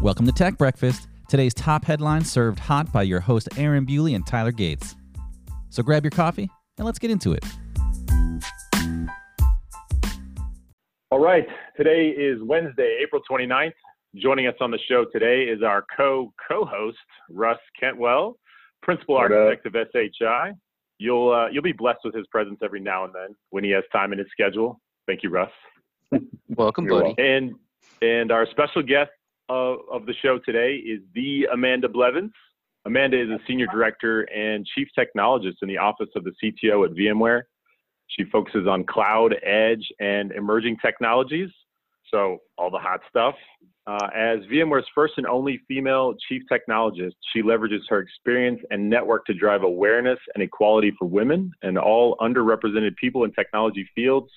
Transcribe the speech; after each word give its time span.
Welcome 0.00 0.26
to 0.26 0.32
Tech 0.32 0.56
Breakfast. 0.56 1.08
Today's 1.28 1.52
top 1.52 1.84
headlines 1.84 2.30
served 2.30 2.60
hot 2.60 2.92
by 2.92 3.02
your 3.02 3.18
host 3.18 3.48
Aaron 3.56 3.84
Bewley 3.84 4.14
and 4.14 4.24
Tyler 4.24 4.52
Gates. 4.52 4.94
So 5.70 5.82
grab 5.82 6.04
your 6.04 6.12
coffee 6.12 6.48
and 6.76 6.86
let's 6.86 7.00
get 7.00 7.10
into 7.10 7.32
it. 7.32 7.44
All 11.10 11.18
right, 11.18 11.48
today 11.76 12.10
is 12.10 12.40
Wednesday, 12.44 13.00
April 13.02 13.20
29th. 13.28 13.72
Joining 14.14 14.46
us 14.46 14.54
on 14.60 14.70
the 14.70 14.78
show 14.88 15.04
today 15.12 15.42
is 15.42 15.64
our 15.64 15.84
co 15.96 16.32
co-host 16.48 16.96
Russ 17.28 17.58
Kentwell, 17.82 18.34
principal 18.82 19.16
What 19.16 19.32
architect 19.32 19.66
of 19.66 19.74
SHI. 19.92 20.52
You'll 20.98 21.32
uh, 21.32 21.48
you'll 21.48 21.64
be 21.64 21.72
blessed 21.72 22.00
with 22.04 22.14
his 22.14 22.26
presence 22.28 22.60
every 22.62 22.80
now 22.80 23.04
and 23.04 23.12
then 23.12 23.34
when 23.50 23.64
he 23.64 23.70
has 23.70 23.82
time 23.90 24.12
in 24.12 24.20
his 24.20 24.28
schedule. 24.30 24.80
Thank 25.08 25.24
you, 25.24 25.30
Russ. 25.30 25.50
Welcome, 26.50 26.86
You're 26.86 27.02
buddy. 27.02 27.14
And 27.18 27.56
and 28.00 28.30
our 28.30 28.46
special 28.52 28.82
guest 28.82 29.10
of, 29.48 29.78
of 29.90 30.06
the 30.06 30.14
show 30.22 30.38
today 30.38 30.74
is 30.74 31.00
the 31.14 31.48
Amanda 31.52 31.88
Blevins. 31.88 32.32
Amanda 32.84 33.20
is 33.20 33.28
a 33.28 33.38
senior 33.46 33.66
director 33.66 34.22
and 34.22 34.66
chief 34.74 34.88
technologist 34.98 35.56
in 35.62 35.68
the 35.68 35.78
office 35.78 36.08
of 36.16 36.24
the 36.24 36.32
CTO 36.42 36.86
at 36.86 36.94
VMware. 36.94 37.42
She 38.08 38.24
focuses 38.24 38.66
on 38.66 38.84
cloud, 38.84 39.34
edge, 39.42 39.86
and 40.00 40.32
emerging 40.32 40.78
technologies. 40.80 41.50
So 42.10 42.38
all 42.56 42.70
the 42.70 42.78
hot 42.78 43.00
stuff. 43.08 43.34
Uh, 43.86 44.08
as 44.14 44.40
VMware's 44.52 44.86
first 44.94 45.14
and 45.16 45.26
only 45.26 45.60
female 45.66 46.14
chief 46.28 46.42
technologist, 46.50 47.14
she 47.32 47.42
leverages 47.42 47.80
her 47.88 48.00
experience 48.00 48.60
and 48.70 48.88
network 48.88 49.24
to 49.26 49.34
drive 49.34 49.62
awareness 49.62 50.18
and 50.34 50.42
equality 50.42 50.92
for 50.98 51.06
women 51.06 51.50
and 51.62 51.78
all 51.78 52.16
underrepresented 52.18 52.96
people 52.96 53.24
in 53.24 53.32
technology 53.32 53.88
fields. 53.94 54.30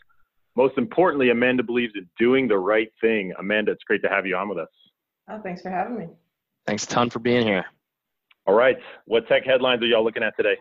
Most 0.56 0.78
importantly, 0.78 1.30
Amanda 1.30 1.64
believes 1.64 1.94
in 1.96 2.10
doing 2.18 2.48
the 2.48 2.58
right 2.58 2.92
thing. 3.00 3.34
Amanda, 3.40 3.72
it's 3.72 3.84
great 3.84 4.02
to 4.04 4.10
have 4.10 4.26
you 4.26 4.36
on 4.36 4.50
with 4.50 4.58
us. 4.58 4.70
Oh, 5.32 5.40
thanks 5.42 5.62
for 5.62 5.70
having 5.70 5.98
me. 5.98 6.08
Thanks 6.68 6.84
a 6.84 6.88
ton 6.88 7.10
for 7.10 7.20
being 7.20 7.46
here. 7.46 7.66
All 8.46 8.54
right, 8.54 8.78
what 9.06 9.28
tech 9.28 9.46
headlines 9.46 9.82
are 9.82 9.86
y'all 9.86 10.04
looking 10.04 10.24
at 10.24 10.36
today? 10.36 10.58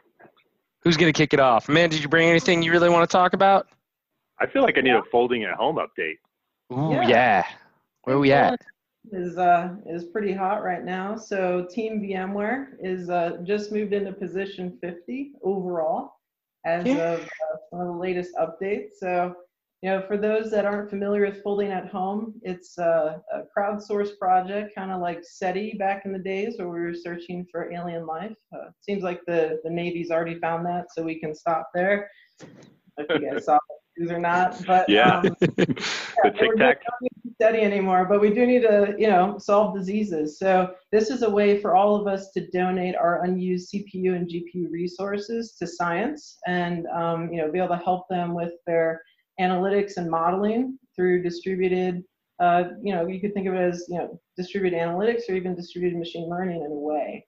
Who's 0.83 0.97
going 0.97 1.13
to 1.13 1.17
kick 1.17 1.35
it 1.35 1.41
off? 1.41 1.69
Man, 1.69 1.91
did 1.91 2.03
you 2.03 2.09
bring 2.09 2.29
anything 2.29 2.63
you 2.63 2.71
really 2.71 2.89
want 2.89 3.09
to 3.09 3.13
talk 3.13 3.33
about? 3.33 3.67
I 4.39 4.47
feel 4.47 4.63
like 4.63 4.79
I 4.79 4.81
need 4.81 4.95
a 4.95 5.03
folding 5.11 5.45
at 5.45 5.55
home 5.55 5.77
update. 5.77 6.17
Ooh, 6.73 6.93
Yeah. 6.93 7.09
yeah. 7.09 7.45
Where 8.05 8.19
we 8.19 8.33
at? 8.33 8.61
Is 9.13 9.39
uh 9.39 9.75
is 9.87 10.05
pretty 10.05 10.33
hot 10.33 10.63
right 10.63 10.85
now. 10.85 11.17
So 11.17 11.67
Team 11.71 12.01
VMware 12.03 12.69
is 12.81 13.09
uh 13.11 13.39
just 13.45 13.73
moved 13.73 13.93
into 13.95 14.13
position 14.13 14.79
50 14.81 15.33
overall 15.43 16.13
as 16.67 16.87
Yeah. 16.87 17.15
of 17.15 17.21
uh, 17.21 17.57
one 17.71 17.87
of 17.87 17.95
the 17.95 17.99
latest 17.99 18.35
updates. 18.37 18.93
So 18.99 19.35
you 19.83 19.89
know, 19.91 20.03
for 20.07 20.19
those 20.19 20.51
that 20.51 20.67
aren't 20.67 20.91
familiar 20.91 21.25
with 21.27 21.43
folding 21.43 21.71
at 21.71 21.89
home, 21.89 22.35
it's 22.43 22.79
uh, 22.79 23.19
a 23.33 23.43
crowdsourced 23.57 24.19
project, 24.19 24.75
kind 24.75 24.91
of 24.91 25.01
like 25.01 25.21
SETI 25.23 25.77
back 25.79 26.05
in 26.05 26.13
the 26.13 26.19
days 26.19 26.57
where 26.59 26.69
we 26.69 26.81
were 26.81 26.95
searching 26.95 27.47
for 27.51 27.73
alien 27.73 28.07
life. 28.07 28.35
Uh, 28.55 28.71
seems 28.83 29.03
like 29.03 29.21
the 29.27 29.59
the 29.65 29.71
Navy's 29.71 30.11
already 30.11 30.39
found 30.39 30.67
that, 30.67 30.87
so 30.93 31.03
we 31.03 31.19
can 31.19 31.35
stop 31.35 31.71
there. 31.75 32.11
If 32.99 33.23
you 33.23 33.31
guys 33.31 33.47
saw 33.47 33.59
it 33.97 34.13
or 34.13 34.19
not, 34.19 34.65
but 34.67 34.89
Yeah. 34.89 35.21
um, 35.21 35.35
The 36.23 36.33
we're 36.39 36.53
tic 36.55 36.57
tac. 36.59 36.83
steady 37.37 37.63
anymore, 37.63 38.05
but 38.05 38.21
we 38.21 38.29
do 38.35 38.45
need 38.47 38.61
to, 38.63 38.95
you 38.99 39.07
know, 39.09 39.39
solve 39.39 39.75
diseases. 39.75 40.39
So 40.39 40.75
this 40.93 41.09
is 41.09 41.23
a 41.23 41.31
way 41.31 41.59
for 41.61 41.75
all 41.75 41.97
of 41.97 42.07
us 42.07 42.31
to 42.33 42.47
donate 42.51 42.95
our 42.97 43.25
unused 43.25 43.73
CPU 43.73 44.15
and 44.15 44.29
GPU 44.29 44.71
resources 44.71 45.55
to 45.59 45.67
science, 45.67 46.37
and 46.47 46.87
um, 46.89 47.33
you 47.33 47.41
know, 47.41 47.51
be 47.51 47.59
able 47.59 47.69
to 47.69 47.83
help 47.83 48.07
them 48.11 48.35
with 48.35 48.53
their 48.67 49.01
analytics 49.41 49.97
and 49.97 50.11
modeling 50.11 50.79
through 50.95 51.23
distributed. 51.23 52.03
Uh, 52.39 52.65
you 52.83 52.95
know, 52.95 53.07
you 53.07 53.21
could 53.21 53.35
think 53.35 53.47
of 53.47 53.55
it 53.55 53.59
as 53.59 53.87
you 53.89 53.99
know, 53.99 54.21
distributed 54.37 54.79
analytics 54.79 55.23
or 55.29 55.35
even 55.35 55.55
distributed 55.55 55.99
machine 55.99 56.29
learning 56.29 56.63
in 56.65 56.71
a 56.71 56.75
way. 56.75 57.27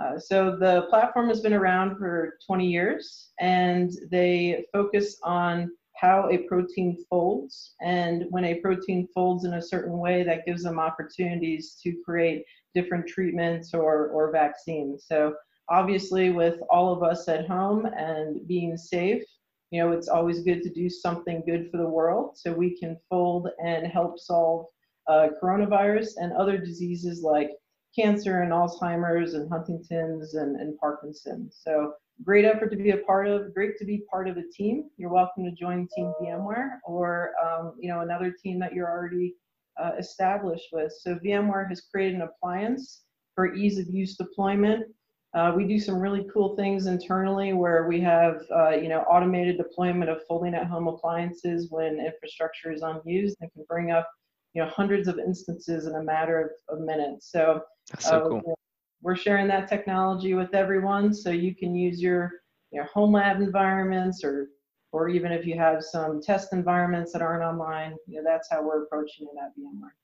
Uh, 0.00 0.18
so 0.18 0.56
the 0.56 0.86
platform 0.88 1.28
has 1.28 1.40
been 1.40 1.52
around 1.52 1.96
for 1.98 2.38
20 2.46 2.66
years, 2.66 3.30
and 3.40 3.90
they 4.10 4.64
focus 4.72 5.18
on 5.24 5.70
how 5.96 6.28
a 6.30 6.38
protein 6.38 6.96
folds. 7.10 7.74
And 7.82 8.24
when 8.30 8.44
a 8.44 8.60
protein 8.60 9.08
folds 9.14 9.44
in 9.44 9.54
a 9.54 9.62
certain 9.62 9.98
way, 9.98 10.22
that 10.22 10.46
gives 10.46 10.62
them 10.62 10.78
opportunities 10.78 11.78
to 11.82 11.94
create 12.04 12.44
different 12.74 13.06
treatments 13.06 13.74
or, 13.74 14.08
or 14.08 14.32
vaccines. 14.32 15.04
So 15.06 15.34
obviously 15.68 16.30
with 16.30 16.58
all 16.70 16.92
of 16.92 17.02
us 17.02 17.28
at 17.28 17.46
home 17.46 17.86
and 17.86 18.46
being 18.46 18.76
safe, 18.76 19.22
you 19.70 19.80
know, 19.80 19.92
it's 19.92 20.08
always 20.08 20.42
good 20.42 20.62
to 20.62 20.70
do 20.70 20.90
something 20.90 21.42
good 21.46 21.70
for 21.70 21.76
the 21.76 21.88
world 21.88 22.36
so 22.36 22.52
we 22.52 22.78
can 22.78 22.96
fold 23.08 23.48
and 23.64 23.86
help 23.86 24.18
solve 24.18 24.66
uh, 25.08 25.28
coronavirus 25.42 26.08
and 26.16 26.32
other 26.32 26.58
diseases 26.58 27.22
like 27.22 27.50
cancer 27.98 28.42
and 28.42 28.52
Alzheimer's 28.52 29.34
and 29.34 29.50
Huntington's 29.50 30.34
and, 30.34 30.60
and 30.60 30.78
Parkinson's. 30.78 31.60
So 31.62 31.94
great 32.24 32.44
effort 32.44 32.70
to 32.70 32.76
be 32.76 32.90
a 32.90 32.98
part 32.98 33.26
of, 33.26 33.54
great 33.54 33.76
to 33.78 33.84
be 33.84 34.04
part 34.10 34.28
of 34.28 34.36
a 34.36 34.44
team. 34.52 34.90
You're 34.96 35.12
welcome 35.12 35.44
to 35.44 35.52
join 35.52 35.88
Team 35.94 36.12
VMware 36.20 36.78
or, 36.84 37.32
um, 37.44 37.74
you 37.78 37.88
know, 37.88 38.00
another 38.00 38.32
team 38.42 38.58
that 38.60 38.72
you're 38.72 38.90
already 38.90 39.34
uh, 39.80 39.92
established 39.98 40.68
with. 40.72 40.92
So 41.00 41.16
VMware 41.24 41.68
has 41.68 41.82
created 41.92 42.16
an 42.16 42.22
appliance 42.22 43.02
for 43.34 43.54
ease 43.54 43.78
of 43.78 43.86
use 43.88 44.16
deployment. 44.16 44.86
Uh, 45.32 45.52
we 45.54 45.64
do 45.64 45.78
some 45.78 46.00
really 46.00 46.26
cool 46.32 46.56
things 46.56 46.86
internally 46.86 47.52
where 47.52 47.86
we 47.86 48.00
have, 48.00 48.42
uh, 48.52 48.70
you 48.70 48.88
know, 48.88 49.00
automated 49.02 49.56
deployment 49.56 50.10
of 50.10 50.20
folding 50.26 50.54
at 50.54 50.66
home 50.66 50.88
appliances 50.88 51.68
when 51.70 52.00
infrastructure 52.00 52.72
is 52.72 52.82
unused 52.82 53.36
and 53.40 53.52
can 53.52 53.64
bring 53.68 53.92
up, 53.92 54.08
you 54.54 54.62
know, 54.62 54.68
hundreds 54.68 55.06
of 55.06 55.20
instances 55.20 55.86
in 55.86 55.94
a 55.94 56.02
matter 56.02 56.52
of, 56.68 56.78
of 56.78 56.84
minutes. 56.84 57.30
So 57.30 57.62
That's 57.90 58.06
so 58.06 58.16
uh, 58.16 58.28
cool. 58.28 58.58
we're 59.02 59.14
sharing 59.14 59.46
that 59.48 59.68
technology 59.68 60.34
with 60.34 60.52
everyone, 60.52 61.14
so 61.14 61.30
you 61.30 61.54
can 61.54 61.76
use 61.76 62.02
your, 62.02 62.32
your 62.72 62.84
home 62.84 63.12
lab 63.12 63.40
environments, 63.40 64.24
or 64.24 64.48
or 64.92 65.08
even 65.08 65.30
if 65.30 65.46
you 65.46 65.56
have 65.56 65.84
some 65.84 66.20
test 66.20 66.52
environments 66.52 67.12
that 67.12 67.22
aren't 67.22 67.44
online, 67.44 67.94
you 68.06 68.16
know 68.16 68.28
that's 68.28 68.48
how 68.50 68.66
we're 68.66 68.82
approaching 68.82 69.28
it 69.32 69.38
at 69.40 69.50
VMware. 69.56 69.94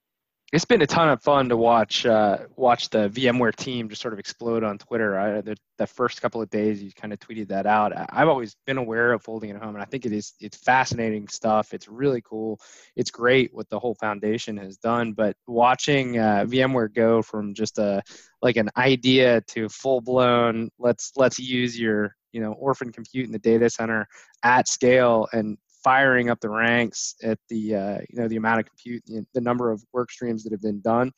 It's 0.53 0.63
been 0.63 0.81
a 0.81 0.87
ton 0.87 1.09
of 1.09 1.21
fun 1.21 1.49
to 1.49 1.57
watch 1.57 2.05
uh, 2.05 2.37
watch 2.55 2.89
the 2.89 3.09
VMware 3.09 3.53
team 3.53 3.89
just 3.89 4.01
sort 4.01 4.13
of 4.13 4.19
explode 4.19 4.63
on 4.63 4.77
Twitter. 4.77 5.19
I, 5.19 5.41
the, 5.41 5.57
the 5.77 5.85
first 5.85 6.21
couple 6.21 6.41
of 6.41 6.49
days, 6.49 6.81
you 6.81 6.89
kind 6.93 7.11
of 7.11 7.19
tweeted 7.19 7.49
that 7.49 7.65
out. 7.65 7.95
I, 7.95 8.05
I've 8.09 8.29
always 8.29 8.55
been 8.65 8.77
aware 8.77 9.11
of 9.11 9.21
folding 9.21 9.51
at 9.51 9.61
home, 9.61 9.75
and 9.75 9.81
I 9.81 9.85
think 9.85 10.05
it 10.05 10.13
is 10.13 10.35
it's 10.39 10.55
fascinating 10.55 11.27
stuff. 11.27 11.73
It's 11.73 11.89
really 11.89 12.21
cool. 12.21 12.61
It's 12.95 13.11
great 13.11 13.53
what 13.53 13.69
the 13.69 13.77
whole 13.77 13.95
foundation 13.95 14.55
has 14.55 14.77
done. 14.77 15.11
But 15.11 15.35
watching 15.47 16.17
uh, 16.17 16.45
VMware 16.47 16.93
go 16.93 17.21
from 17.21 17.53
just 17.53 17.77
a 17.77 18.01
like 18.41 18.55
an 18.55 18.69
idea 18.77 19.41
to 19.47 19.67
full 19.67 19.99
blown, 19.99 20.69
let's 20.79 21.11
let's 21.17 21.39
use 21.39 21.77
your 21.77 22.15
you 22.31 22.39
know 22.39 22.53
orphan 22.53 22.93
compute 22.93 23.25
in 23.25 23.33
the 23.33 23.39
data 23.39 23.69
center 23.69 24.07
at 24.43 24.69
scale 24.69 25.27
and 25.33 25.57
firing 25.87 26.29
up 26.29 26.41
the 26.41 26.49
ranks 26.49 27.15
at 27.23 27.39
the 27.47 27.73
uh, 27.73 27.97
you 28.09 28.19
know 28.19 28.27
the 28.27 28.35
amount 28.35 28.59
of 28.59 28.65
compute, 28.65 29.01
the, 29.05 29.25
the 29.33 29.39
number 29.39 29.71
of 29.71 29.81
work 29.93 30.11
streams 30.11 30.43
that 30.43 30.51
have 30.51 30.61
been 30.61 30.81
done. 30.81 31.13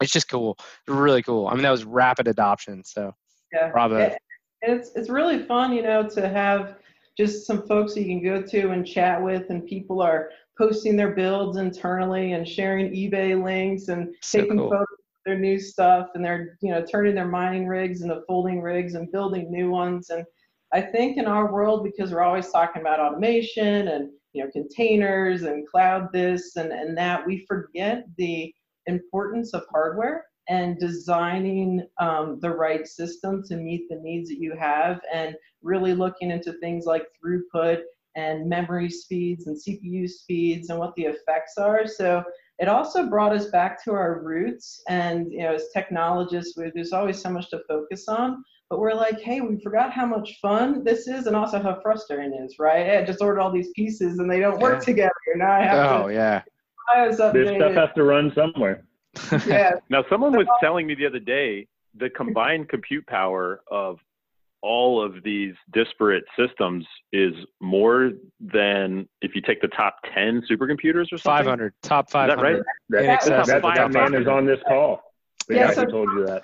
It's 0.00 0.10
just 0.10 0.28
cool, 0.28 0.58
really 0.88 1.22
cool. 1.22 1.46
I 1.46 1.54
mean, 1.54 1.62
that 1.62 1.70
was 1.70 1.84
rapid 1.84 2.26
adoption. 2.26 2.82
So 2.84 3.12
Yeah, 3.52 3.70
bravo. 3.70 4.16
It's 4.62 4.90
it's 4.96 5.08
really 5.08 5.44
fun, 5.44 5.72
you 5.72 5.82
know, 5.82 6.08
to 6.08 6.28
have 6.28 6.78
just 7.16 7.46
some 7.46 7.64
folks 7.68 7.94
that 7.94 8.00
you 8.00 8.08
can 8.08 8.24
go 8.24 8.42
to 8.42 8.70
and 8.70 8.84
chat 8.84 9.22
with, 9.22 9.50
and 9.50 9.64
people 9.64 10.02
are 10.02 10.30
posting 10.58 10.96
their 10.96 11.12
builds 11.12 11.56
internally 11.56 12.32
and 12.32 12.46
sharing 12.46 12.90
eBay 12.90 13.40
links 13.40 13.86
and 13.86 14.12
So 14.20 14.40
taking 14.40 14.58
cool. 14.58 14.70
photos 14.70 14.86
of 14.90 15.20
their 15.26 15.38
new 15.38 15.60
stuff, 15.60 16.08
and 16.16 16.24
they're 16.24 16.58
you 16.60 16.72
know 16.72 16.84
turning 16.84 17.14
their 17.14 17.28
mining 17.28 17.68
rigs 17.68 18.02
into 18.02 18.20
folding 18.26 18.60
rigs 18.60 18.94
and 18.94 19.12
building 19.12 19.48
new 19.48 19.70
ones. 19.70 20.10
And 20.10 20.24
I 20.74 20.80
think 20.80 21.18
in 21.18 21.26
our 21.26 21.52
world, 21.52 21.84
because 21.84 22.12
we're 22.12 22.22
always 22.22 22.50
talking 22.50 22.80
about 22.80 23.00
automation 23.00 23.88
and 23.88 24.10
you 24.32 24.42
know 24.42 24.50
containers 24.50 25.42
and 25.42 25.68
cloud 25.68 26.08
this 26.12 26.56
and, 26.56 26.72
and 26.72 26.96
that, 26.96 27.26
we 27.26 27.44
forget 27.46 28.06
the 28.16 28.52
importance 28.86 29.54
of 29.54 29.62
hardware 29.70 30.24
and 30.48 30.78
designing 30.78 31.86
um, 32.00 32.38
the 32.40 32.50
right 32.50 32.86
system 32.86 33.42
to 33.44 33.56
meet 33.56 33.88
the 33.88 33.96
needs 33.96 34.28
that 34.28 34.38
you 34.38 34.54
have 34.58 35.00
and 35.14 35.36
really 35.62 35.94
looking 35.94 36.30
into 36.30 36.52
things 36.54 36.84
like 36.84 37.06
throughput 37.24 37.82
and 38.16 38.48
memory 38.48 38.90
speeds 38.90 39.46
and 39.46 39.56
CPU 39.56 40.08
speeds 40.08 40.70
and 40.70 40.78
what 40.78 40.94
the 40.96 41.04
effects 41.04 41.56
are. 41.58 41.86
So 41.86 42.24
it 42.58 42.68
also 42.68 43.08
brought 43.08 43.34
us 43.34 43.46
back 43.46 43.82
to 43.84 43.92
our 43.92 44.20
roots. 44.22 44.82
And 44.88 45.32
you 45.32 45.40
know, 45.40 45.54
as 45.54 45.68
technologists, 45.72 46.56
we, 46.56 46.70
there's 46.74 46.92
always 46.92 47.20
so 47.20 47.30
much 47.30 47.48
to 47.50 47.62
focus 47.68 48.08
on. 48.08 48.44
But 48.70 48.80
we're 48.80 48.94
like, 48.94 49.20
hey, 49.20 49.40
we 49.40 49.60
forgot 49.60 49.92
how 49.92 50.06
much 50.06 50.38
fun 50.40 50.82
this 50.82 51.06
is, 51.06 51.26
and 51.26 51.36
also 51.36 51.60
how 51.60 51.78
frustrating 51.82 52.32
it 52.32 52.42
is, 52.44 52.56
right? 52.58 52.98
I 52.98 53.04
just 53.04 53.20
ordered 53.20 53.40
all 53.40 53.52
these 53.52 53.70
pieces 53.76 54.18
and 54.18 54.30
they 54.30 54.40
don't 54.40 54.58
work 54.60 54.80
Yeah. 54.80 54.84
together. 54.84 55.12
Now 55.36 55.52
I 55.52 55.62
have 55.62 55.90
Oh 55.90 56.08
to 56.08 56.14
yeah. 56.14 56.42
buy 56.88 57.08
us 57.08 57.18
This 57.32 57.48
stuff 57.56 57.74
has 57.74 57.90
to 57.96 58.04
run 58.04 58.32
somewhere. 58.34 58.84
Yeah, 59.46 59.72
Now, 59.90 60.04
someone 60.08 60.32
was 60.32 60.46
telling 60.60 60.86
me 60.86 60.94
the 60.94 61.06
other 61.06 61.18
day 61.18 61.66
the 61.94 62.08
combined 62.08 62.70
compute 62.70 63.06
power 63.06 63.60
of 63.70 63.98
all 64.62 65.04
of 65.04 65.22
these 65.22 65.54
disparate 65.74 66.24
systems 66.38 66.86
is 67.12 67.34
more 67.60 68.12
than 68.40 69.06
if 69.20 69.34
you 69.34 69.42
take 69.42 69.60
the 69.60 69.68
top 69.68 69.96
10 70.14 70.44
supercomputers 70.50 71.12
or 71.12 71.18
something. 71.18 71.18
Five 71.20 71.46
hundred, 71.46 71.74
top 71.82 72.06
Is 72.08 72.12
five 72.12 72.28
that 72.28 72.38
right? 72.38 72.52
hundred. 72.52 72.64
That, 72.88 73.04
In 73.04 73.10
excess 73.10 73.48
that, 73.48 73.64
of 73.64 73.74
that 73.74 73.90
man 73.92 74.02
hundred. 74.04 74.22
is 74.22 74.28
on 74.28 74.46
this 74.46 74.60
call. 74.66 75.00
Yeah, 75.48 75.56
yeah 75.68 75.72
so 75.74 75.84
told 75.86 76.08
you 76.12 76.26
that? 76.26 76.42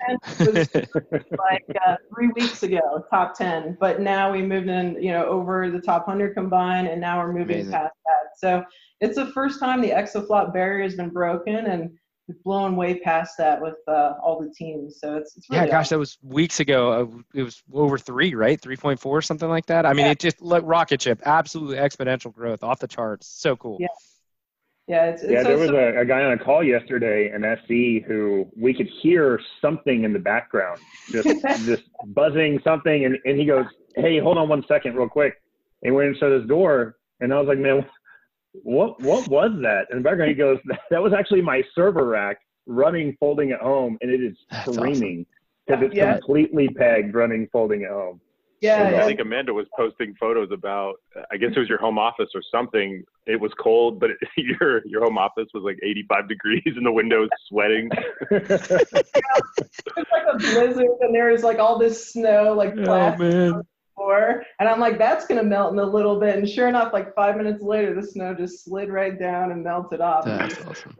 like 1.37 1.65
uh, 1.87 1.95
three 2.13 2.29
weeks 2.35 2.63
ago, 2.63 3.03
top 3.09 3.37
10. 3.37 3.77
But 3.79 4.01
now 4.01 4.31
we 4.31 4.41
moved 4.41 4.67
in, 4.69 5.01
you 5.01 5.11
know, 5.11 5.25
over 5.25 5.69
the 5.69 5.81
top 5.81 6.07
100 6.07 6.33
combined, 6.33 6.87
and 6.87 6.99
now 6.99 7.19
we're 7.19 7.33
moving 7.33 7.57
Amazing. 7.57 7.71
past 7.71 7.93
that. 8.05 8.37
So 8.37 8.63
it's 9.01 9.15
the 9.15 9.27
first 9.27 9.59
time 9.59 9.81
the 9.81 9.91
exaflop 9.91 10.53
barrier 10.53 10.83
has 10.83 10.95
been 10.95 11.09
broken, 11.09 11.55
and 11.55 11.91
we've 12.27 12.41
blown 12.43 12.75
way 12.75 12.99
past 12.99 13.35
that 13.37 13.61
with 13.61 13.75
uh, 13.87 14.13
all 14.23 14.39
the 14.39 14.53
teams. 14.55 14.99
So 14.99 15.15
it's, 15.17 15.35
it's 15.35 15.47
yeah, 15.49 15.59
really 15.61 15.71
gosh, 15.71 15.89
that 15.89 15.99
was 15.99 16.17
weeks 16.21 16.59
ago. 16.59 16.91
Uh, 16.91 17.07
It 17.33 17.43
was 17.43 17.63
over 17.73 17.97
three, 17.97 18.35
right? 18.35 18.59
3.4, 18.61 19.23
something 19.23 19.49
like 19.49 19.65
that. 19.67 19.85
I 19.85 19.93
mean, 19.93 20.05
Yeah. 20.05 20.11
it 20.11 20.19
just 20.19 20.41
look 20.41 20.63
rocket 20.65 21.01
ship, 21.01 21.21
absolutely 21.25 21.77
exponential 21.77 22.33
growth 22.33 22.63
off 22.63 22.79
the 22.79 22.87
charts. 22.87 23.27
So 23.27 23.55
cool. 23.55 23.77
Yeah. 23.79 23.87
Yeah, 24.89 25.05
it's, 25.05 25.21
it's 25.21 25.31
Yeah, 25.31 25.43
so- 25.43 25.47
there 25.49 25.57
was 25.59 25.69
so- 25.69 25.75
a, 25.77 26.01
a 26.01 26.05
guy 26.05 26.23
on 26.23 26.31
a 26.33 26.37
call 26.37 26.63
yesterday, 26.63 27.29
an 27.29 27.45
SE, 27.45 27.99
who 28.07 28.49
we 28.57 28.73
could 28.73 28.87
hear 29.01 29.39
something 29.61 30.03
in 30.03 30.13
the 30.13 30.19
background, 30.19 30.79
just 31.11 31.27
just 31.65 31.83
buzzing 32.07 32.59
something, 32.63 33.05
and, 33.05 33.17
and 33.23 33.39
he 33.39 33.45
goes, 33.45 33.65
"Hey, 33.95 34.19
hold 34.19 34.37
on 34.39 34.49
one 34.49 34.65
second, 34.67 34.95
real 34.95 35.07
quick." 35.07 35.35
And 35.83 35.91
he 35.91 35.95
went 35.95 36.07
and 36.09 36.17
shut 36.17 36.31
his 36.31 36.45
door, 36.47 36.97
and 37.21 37.31
I 37.31 37.37
was 37.39 37.47
like, 37.47 37.59
"Man, 37.59 37.85
what 38.63 38.99
what 39.03 39.27
was 39.29 39.51
that?" 39.61 39.85
In 39.91 39.97
the 39.99 40.03
background, 40.03 40.29
he 40.31 40.35
goes, 40.35 40.57
"That 40.89 41.03
was 41.03 41.13
actually 41.13 41.41
my 41.43 41.61
server 41.75 42.05
rack 42.07 42.39
running, 42.65 43.15
folding 43.19 43.51
at 43.51 43.59
home, 43.61 43.97
and 44.01 44.09
it 44.09 44.21
is 44.23 44.35
That's 44.49 44.73
screaming 44.73 45.25
because 45.67 45.83
it's 45.83 45.95
Yeah. 45.95 46.13
completely 46.13 46.67
pegged, 46.67 47.13
running, 47.13 47.47
folding 47.51 47.83
at 47.83 47.91
home." 47.91 48.21
Yeah, 48.61 48.83
I 48.83 48.91
yeah. 48.91 49.05
think 49.05 49.19
Amanda 49.19 49.53
was 49.53 49.67
posting 49.75 50.15
photos 50.19 50.49
about. 50.51 50.95
I 51.31 51.37
guess 51.37 51.51
it 51.55 51.59
was 51.59 51.69
your 51.69 51.79
home 51.79 51.97
office 51.97 52.29
or 52.35 52.41
something. 52.51 53.03
It 53.25 53.39
was 53.39 53.51
cold, 53.59 53.99
but 53.99 54.11
your 54.37 54.85
your 54.85 55.03
home 55.03 55.17
office 55.17 55.47
was 55.53 55.63
like 55.63 55.79
85 55.83 56.27
degrees, 56.27 56.63
and 56.65 56.85
the 56.85 56.91
windows 56.91 57.29
sweating. 57.47 57.89
it's 58.31 58.69
like 58.69 60.25
a 60.33 60.37
blizzard 60.37 60.87
and 61.01 61.13
there 61.13 61.31
was 61.31 61.43
like 61.43 61.59
all 61.59 61.77
this 61.79 62.11
snow 62.11 62.53
like 62.53 62.73
Oh, 62.77 63.15
man. 63.17 63.61
On 63.99 64.07
the 64.07 64.15
floor 64.15 64.43
and 64.59 64.69
i'm 64.69 64.79
like 64.79 64.97
that's 64.97 65.25
going 65.27 65.41
to 65.41 65.47
melt 65.47 65.73
in 65.73 65.79
a 65.79 65.83
little 65.83 66.19
bit 66.19 66.35
and 66.35 66.47
sure 66.49 66.67
enough 66.67 66.93
like 66.93 67.13
five 67.15 67.37
minutes 67.37 67.61
later 67.61 67.93
the 67.93 68.05
snow 68.05 68.33
just 68.33 68.63
slid 68.63 68.89
right 68.89 69.19
down 69.19 69.51
and 69.51 69.63
melted 69.63 70.01
off 70.01 70.25
That's 70.25 70.59
awesome. 70.65 70.95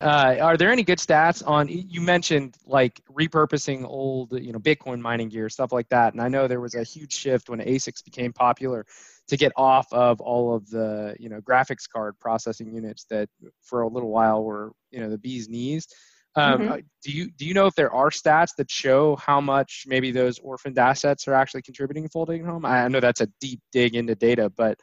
Uh, 0.00 0.36
are 0.40 0.56
there 0.56 0.70
any 0.70 0.82
good 0.82 0.98
stats 0.98 1.46
on? 1.46 1.68
You 1.68 2.00
mentioned 2.00 2.56
like 2.66 3.00
repurposing 3.10 3.84
old, 3.84 4.32
you 4.32 4.52
know, 4.52 4.58
Bitcoin 4.58 5.00
mining 5.00 5.28
gear, 5.28 5.48
stuff 5.48 5.72
like 5.72 5.88
that. 5.88 6.12
And 6.12 6.22
I 6.22 6.28
know 6.28 6.46
there 6.46 6.60
was 6.60 6.74
a 6.74 6.82
huge 6.82 7.12
shift 7.12 7.48
when 7.48 7.60
ASICs 7.60 8.04
became 8.04 8.32
popular 8.32 8.86
to 9.28 9.36
get 9.36 9.52
off 9.56 9.92
of 9.92 10.20
all 10.20 10.54
of 10.54 10.68
the, 10.70 11.16
you 11.18 11.28
know, 11.28 11.40
graphics 11.40 11.88
card 11.90 12.18
processing 12.18 12.72
units 12.72 13.04
that 13.10 13.28
for 13.62 13.82
a 13.82 13.88
little 13.88 14.10
while 14.10 14.44
were, 14.44 14.72
you 14.90 15.00
know, 15.00 15.10
the 15.10 15.18
bee's 15.18 15.48
knees. 15.48 15.88
Um, 16.34 16.62
Mhm. 16.62 16.70
uh, 16.70 16.80
Do 17.02 17.12
you 17.12 17.30
do 17.32 17.44
you 17.44 17.52
know 17.52 17.66
if 17.66 17.74
there 17.74 17.92
are 17.92 18.08
stats 18.10 18.54
that 18.56 18.70
show 18.70 19.16
how 19.16 19.38
much 19.40 19.84
maybe 19.86 20.12
those 20.12 20.38
orphaned 20.38 20.78
assets 20.78 21.26
are 21.28 21.34
actually 21.34 21.60
contributing 21.62 22.04
to 22.04 22.08
folding 22.08 22.42
home? 22.44 22.64
I 22.64 22.86
know 22.88 23.00
that's 23.00 23.20
a 23.20 23.26
deep 23.40 23.60
dig 23.72 23.96
into 23.96 24.14
data, 24.14 24.48
but 24.50 24.78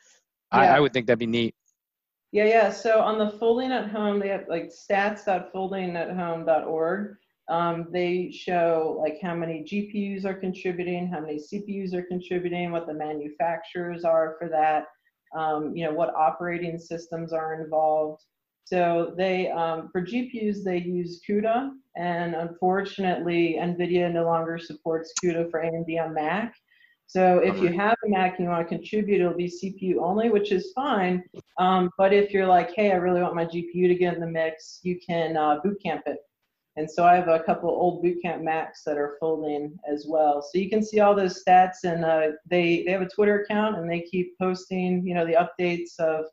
I, 0.52 0.68
I 0.68 0.80
would 0.80 0.94
think 0.94 1.08
that'd 1.08 1.18
be 1.20 1.26
neat. 1.26 1.56
Yeah, 2.32 2.46
yeah. 2.46 2.70
So 2.72 3.02
on 3.02 3.18
the 3.18 3.32
folding 3.40 3.72
at 3.72 3.90
home, 3.90 4.20
they 4.20 4.28
have 4.30 4.48
like 4.48 4.70
stats.foldingathome.org. 4.70 7.16
Um, 7.48 7.88
they 7.92 8.30
show 8.32 8.98
like 9.02 9.20
how 9.22 9.34
many 9.34 9.64
GPUs 9.64 10.24
are 10.26 10.36
contributing, 10.36 11.08
how 11.08 11.22
many 11.22 11.40
CPUs 11.40 11.96
are 11.96 12.04
contributing, 12.04 12.72
what 12.72 12.86
the 12.86 12.94
manufacturers 12.94 14.04
are 14.04 14.36
for 14.38 14.48
that, 14.50 14.86
um, 15.36 15.76
you 15.76 15.84
know, 15.86 15.94
what 15.94 16.14
operating 16.14 16.78
systems 16.78 17.34
are 17.34 17.60
involved. 17.64 18.24
So 18.70 19.16
they, 19.18 19.50
um, 19.50 19.90
for 19.92 20.00
GPUs, 20.06 20.64
they 20.64 20.78
use 20.78 21.22
CUDA, 21.28 21.72
and 21.96 22.36
unfortunately, 22.36 23.58
NVIDIA 23.60 24.14
no 24.14 24.26
longer 24.26 24.60
supports 24.60 25.12
CUDA 25.24 25.50
for 25.50 25.64
AMD 25.64 26.00
on 26.00 26.14
Mac. 26.14 26.54
So 27.08 27.40
if 27.40 27.60
you 27.60 27.70
have 27.70 27.96
a 28.06 28.10
Mac 28.10 28.38
and 28.38 28.46
you 28.46 28.52
want 28.52 28.70
to 28.70 28.78
contribute, 28.78 29.22
it'll 29.22 29.34
be 29.34 29.48
CPU 29.48 29.98
only, 29.98 30.30
which 30.30 30.52
is 30.52 30.72
fine. 30.76 31.24
Um, 31.58 31.90
but 31.98 32.14
if 32.14 32.32
you're 32.32 32.46
like, 32.46 32.70
hey, 32.76 32.92
I 32.92 32.98
really 32.98 33.24
want 33.24 33.34
my 33.34 33.46
GPU 33.46 33.88
to 33.88 33.96
get 33.96 34.14
in 34.14 34.20
the 34.20 34.28
mix, 34.28 34.82
you 34.84 35.00
can 35.00 35.36
uh, 35.36 35.60
bootcamp 35.66 36.02
it. 36.06 36.20
And 36.76 36.90
so 36.90 37.06
I 37.06 37.16
have 37.16 37.28
a 37.28 37.40
couple 37.40 37.72
old 37.72 38.06
bootcamp 38.06 38.44
Macs 38.44 38.84
that 38.84 39.00
are 39.00 39.18
folding 39.20 39.80
as 39.92 40.06
well. 40.08 40.44
So 40.44 40.60
you 40.60 40.70
can 40.70 40.84
see 40.84 41.00
all 41.00 41.16
those 41.16 41.44
stats, 41.44 41.84
and 41.86 42.06
uh, 42.06 42.34
they 42.46 42.84
they 42.84 42.92
have 42.92 43.02
a 43.02 43.10
Twitter 43.10 43.42
account, 43.42 43.78
and 43.78 43.90
they 43.90 44.02
keep 44.02 44.38
posting, 44.38 45.06
you 45.08 45.16
know, 45.16 45.26
the 45.26 45.34
updates 45.34 46.00
of 46.00 46.26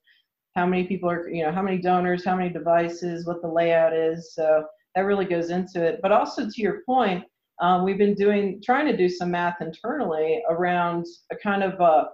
how 0.57 0.67
many 0.67 0.85
people 0.85 1.09
are, 1.09 1.29
you 1.29 1.45
know, 1.45 1.53
how 1.53 1.63
many 1.63 1.79
donors, 1.79 2.25
how 2.25 2.35
many 2.35 2.49
devices, 2.49 3.27
what 3.27 3.43
the 3.43 3.49
layout 3.49 3.93
is. 3.93 4.35
So 4.35 4.65
that 4.95 5.03
really 5.03 5.27
goes 5.27 5.51
into 5.51 5.85
it. 5.85 6.01
But 6.03 6.11
also 6.11 6.49
to 6.49 6.61
your 6.63 6.81
point, 6.87 7.25
um, 7.61 7.85
we've 7.85 7.99
been 7.99 8.15
doing 8.15 8.61
trying 8.65 8.87
to 8.87 8.97
do 8.97 9.09
some 9.09 9.31
math 9.31 9.61
internally 9.61 10.43
around 10.49 11.05
a 11.31 11.37
kind 11.37 11.63
of 11.63 11.79
a 11.81 12.09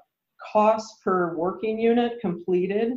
cost 0.53 1.03
per 1.03 1.37
working 1.37 1.79
unit 1.79 2.21
completed 2.21 2.95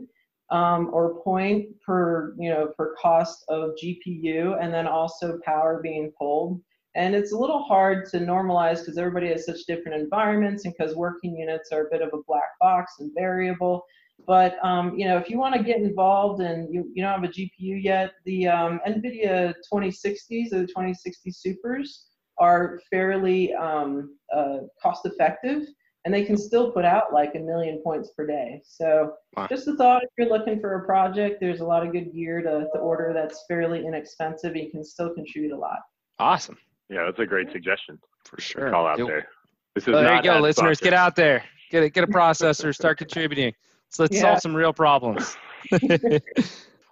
um, 0.49 0.89
or 0.91 1.21
point 1.23 1.67
per 1.85 2.35
you 2.39 2.49
know 2.49 2.71
per 2.77 2.95
cost 3.01 3.45
of 3.47 3.71
GPU 3.81 4.61
and 4.61 4.73
then 4.73 4.87
also 4.87 5.39
power 5.45 5.79
being 5.81 6.11
pulled. 6.17 6.59
And 6.95 7.13
it's 7.13 7.33
a 7.33 7.37
little 7.37 7.63
hard 7.63 8.09
to 8.11 8.19
normalize 8.19 8.79
because 8.79 8.97
everybody 8.97 9.27
has 9.29 9.45
such 9.45 9.65
different 9.67 10.01
environments 10.01 10.65
and 10.65 10.73
because 10.77 10.95
working 10.95 11.35
units 11.35 11.71
are 11.71 11.87
a 11.87 11.89
bit 11.91 12.01
of 12.01 12.09
a 12.13 12.23
black 12.25 12.57
box 12.61 12.93
and 12.99 13.11
variable. 13.13 13.83
But 14.27 14.57
um, 14.63 14.97
you 14.97 15.05
know, 15.05 15.17
if 15.17 15.29
you 15.29 15.37
want 15.37 15.55
to 15.55 15.63
get 15.63 15.77
involved 15.77 16.41
and 16.41 16.73
you, 16.73 16.89
you 16.93 17.03
don't 17.03 17.13
have 17.21 17.23
a 17.23 17.27
GPU 17.33 17.83
yet, 17.83 18.13
the 18.25 18.47
um, 18.47 18.79
NVIDIA 18.87 19.53
2060s 19.71 20.53
or 20.53 20.61
the 20.61 20.67
2060 20.67 21.31
Supers 21.31 22.07
are 22.37 22.79
fairly 22.89 23.53
um, 23.53 24.15
uh, 24.35 24.57
cost 24.81 25.05
effective 25.05 25.63
and 26.05 26.13
they 26.13 26.23
can 26.23 26.37
still 26.37 26.71
put 26.71 26.85
out 26.85 27.11
like 27.13 27.33
a 27.35 27.39
million 27.39 27.81
points 27.83 28.11
per 28.15 28.25
day. 28.27 28.61
So 28.65 29.13
Wow. 29.35 29.47
just 29.47 29.67
a 29.67 29.75
thought 29.75 30.03
if 30.03 30.09
you're 30.17 30.29
looking 30.29 30.59
for 30.61 30.75
a 30.75 30.85
project, 30.85 31.39
there's 31.41 31.59
a 31.61 31.65
lot 31.65 31.85
of 31.85 31.91
good 31.91 32.13
gear 32.13 32.41
to, 32.41 32.67
to 32.73 32.79
order 32.79 33.11
that's 33.13 33.43
fairly 33.47 33.85
inexpensive 33.85 34.53
and 34.53 34.63
you 34.63 34.71
can 34.71 34.83
still 34.83 35.13
contribute 35.13 35.51
a 35.51 35.57
lot. 35.57 35.79
Awesome, 36.19 36.57
Yeah, 36.89 37.03
that's 37.05 37.19
a 37.19 37.25
great 37.25 37.51
suggestion. 37.51 37.99
for 38.23 38.39
sure. 38.39 38.69
Call 38.71 38.87
out 38.87 38.97
You'll- 38.97 39.07
there. 39.07 39.27
This 39.75 39.83
is 39.89 39.93
Well, 39.93 40.03
there 40.03 40.15
you 40.15 40.23
go, 40.23 40.35
ad 40.35 40.41
listeners. 40.41 40.79
Get 40.79 40.93
out 40.93 41.17
there. 41.17 41.43
Get 41.69 41.83
a, 41.83 41.89
get 41.89 42.03
a 42.05 42.07
processor. 42.07 42.73
Start 42.73 42.97
contributing. 42.97 43.53
So 43.95 44.03
let's 44.03 44.15
Yeah. 44.15 44.23
solve 44.23 44.41
some 44.41 44.53
real 44.53 44.73
problems. 44.73 45.37
well, 45.71 45.89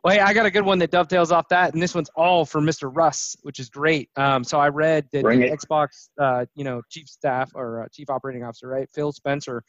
hey, 0.08 0.20
I 0.20 0.34
got 0.34 0.46
a 0.46 0.52
good 0.52 0.64
one 0.64 0.80
that 0.80 0.90
dovetails 0.90 1.34
off 1.34 1.50
that, 1.50 1.74
and 1.74 1.84
this 1.84 1.94
one's 1.94 2.10
all 2.16 2.46
for 2.46 2.62
Mr. 2.62 2.90
Russ, 2.96 3.36
which 3.42 3.60
is 3.60 3.70
great. 3.70 4.10
Um, 4.16 4.42
so 4.42 4.58
I 4.58 4.70
read 4.70 5.08
that 5.12 5.24
Bring 5.24 5.42
the 5.42 5.48
it. 5.48 5.54
Xbox, 5.54 6.08
uh, 6.18 6.46
you 6.56 6.64
know, 6.64 6.82
chief 6.90 7.10
staff 7.10 7.52
or 7.56 7.84
uh, 7.84 7.88
chief 7.92 8.10
operating 8.10 8.46
officer, 8.46 8.70
right, 8.70 8.88
Phil 8.94 9.12
Spencer, 9.12 9.64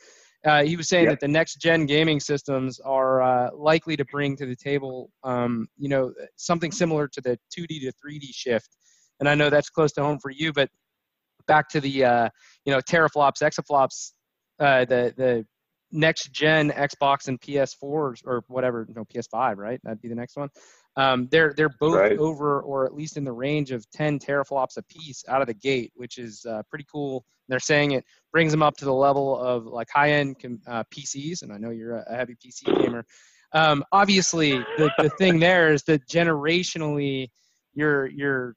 uh, 0.46 0.62
he 0.62 0.76
was 0.76 0.88
saying 0.88 1.06
Yep. 1.06 1.12
that 1.14 1.20
the 1.20 1.28
next 1.28 1.56
gen 1.56 1.86
gaming 1.86 2.20
systems 2.20 2.78
are 2.78 3.20
uh, 3.20 3.50
likely 3.52 3.96
to 3.96 4.04
bring 4.12 4.36
to 4.36 4.46
the 4.46 4.54
table, 4.54 5.10
um, 5.24 5.66
you 5.76 5.88
know, 5.88 6.12
something 6.36 6.70
similar 6.70 7.08
to 7.08 7.20
the 7.20 7.36
2D 7.52 7.80
to 7.80 7.92
3D 7.92 8.28
shift. 8.32 8.76
And 9.18 9.28
I 9.28 9.34
know 9.34 9.50
that's 9.50 9.70
close 9.70 9.90
to 9.94 10.02
home 10.02 10.20
for 10.20 10.30
you, 10.30 10.52
but 10.52 10.68
back 11.48 11.68
to 11.70 11.80
the 11.80 12.04
uh, 12.04 12.28
you 12.64 12.72
know 12.72 12.78
teraflops, 12.80 13.42
exaflops, 13.42 14.12
uh, 14.60 14.84
the 14.84 15.12
the 15.16 15.46
next 15.94 16.32
gen 16.32 16.70
Xbox 16.70 17.28
and 17.28 17.40
PS4s 17.40 18.22
or 18.26 18.44
whatever, 18.48 18.86
no 18.94 19.04
PS5, 19.04 19.56
right? 19.56 19.80
That'd 19.84 20.02
be 20.02 20.08
the 20.08 20.14
next 20.14 20.36
one. 20.36 20.50
Um, 20.96 21.28
they're 21.30 21.52
they're 21.56 21.74
both 21.80 21.94
Right. 21.94 22.18
over 22.18 22.60
or 22.60 22.84
at 22.84 22.94
least 22.94 23.16
in 23.16 23.24
the 23.24 23.32
range 23.32 23.72
of 23.72 23.88
10 23.90 24.18
teraflops 24.18 24.76
a 24.76 24.82
piece 24.82 25.24
out 25.28 25.40
of 25.40 25.46
the 25.46 25.54
gate, 25.54 25.92
which 25.96 26.18
is 26.18 26.44
uh, 26.46 26.62
pretty 26.68 26.84
cool. 26.90 27.24
They're 27.48 27.58
saying 27.58 27.92
it 27.92 28.04
brings 28.32 28.52
them 28.52 28.62
up 28.62 28.76
to 28.78 28.84
the 28.84 28.92
level 28.94 29.38
of 29.38 29.66
like 29.66 29.88
high-end 29.90 30.36
uh, 30.66 30.84
PCs, 30.94 31.42
and 31.42 31.52
I 31.52 31.58
know 31.58 31.70
you're 31.70 31.96
a, 31.96 32.04
a 32.08 32.16
heavy 32.16 32.34
PC 32.34 32.64
gamer. 32.82 33.04
Um, 33.52 33.84
obviously, 33.92 34.52
the, 34.78 34.90
the 34.98 35.10
thing 35.10 35.38
there 35.38 35.72
is 35.72 35.82
that 35.84 36.06
generationally, 36.08 37.28
your 37.74 38.06
your 38.06 38.54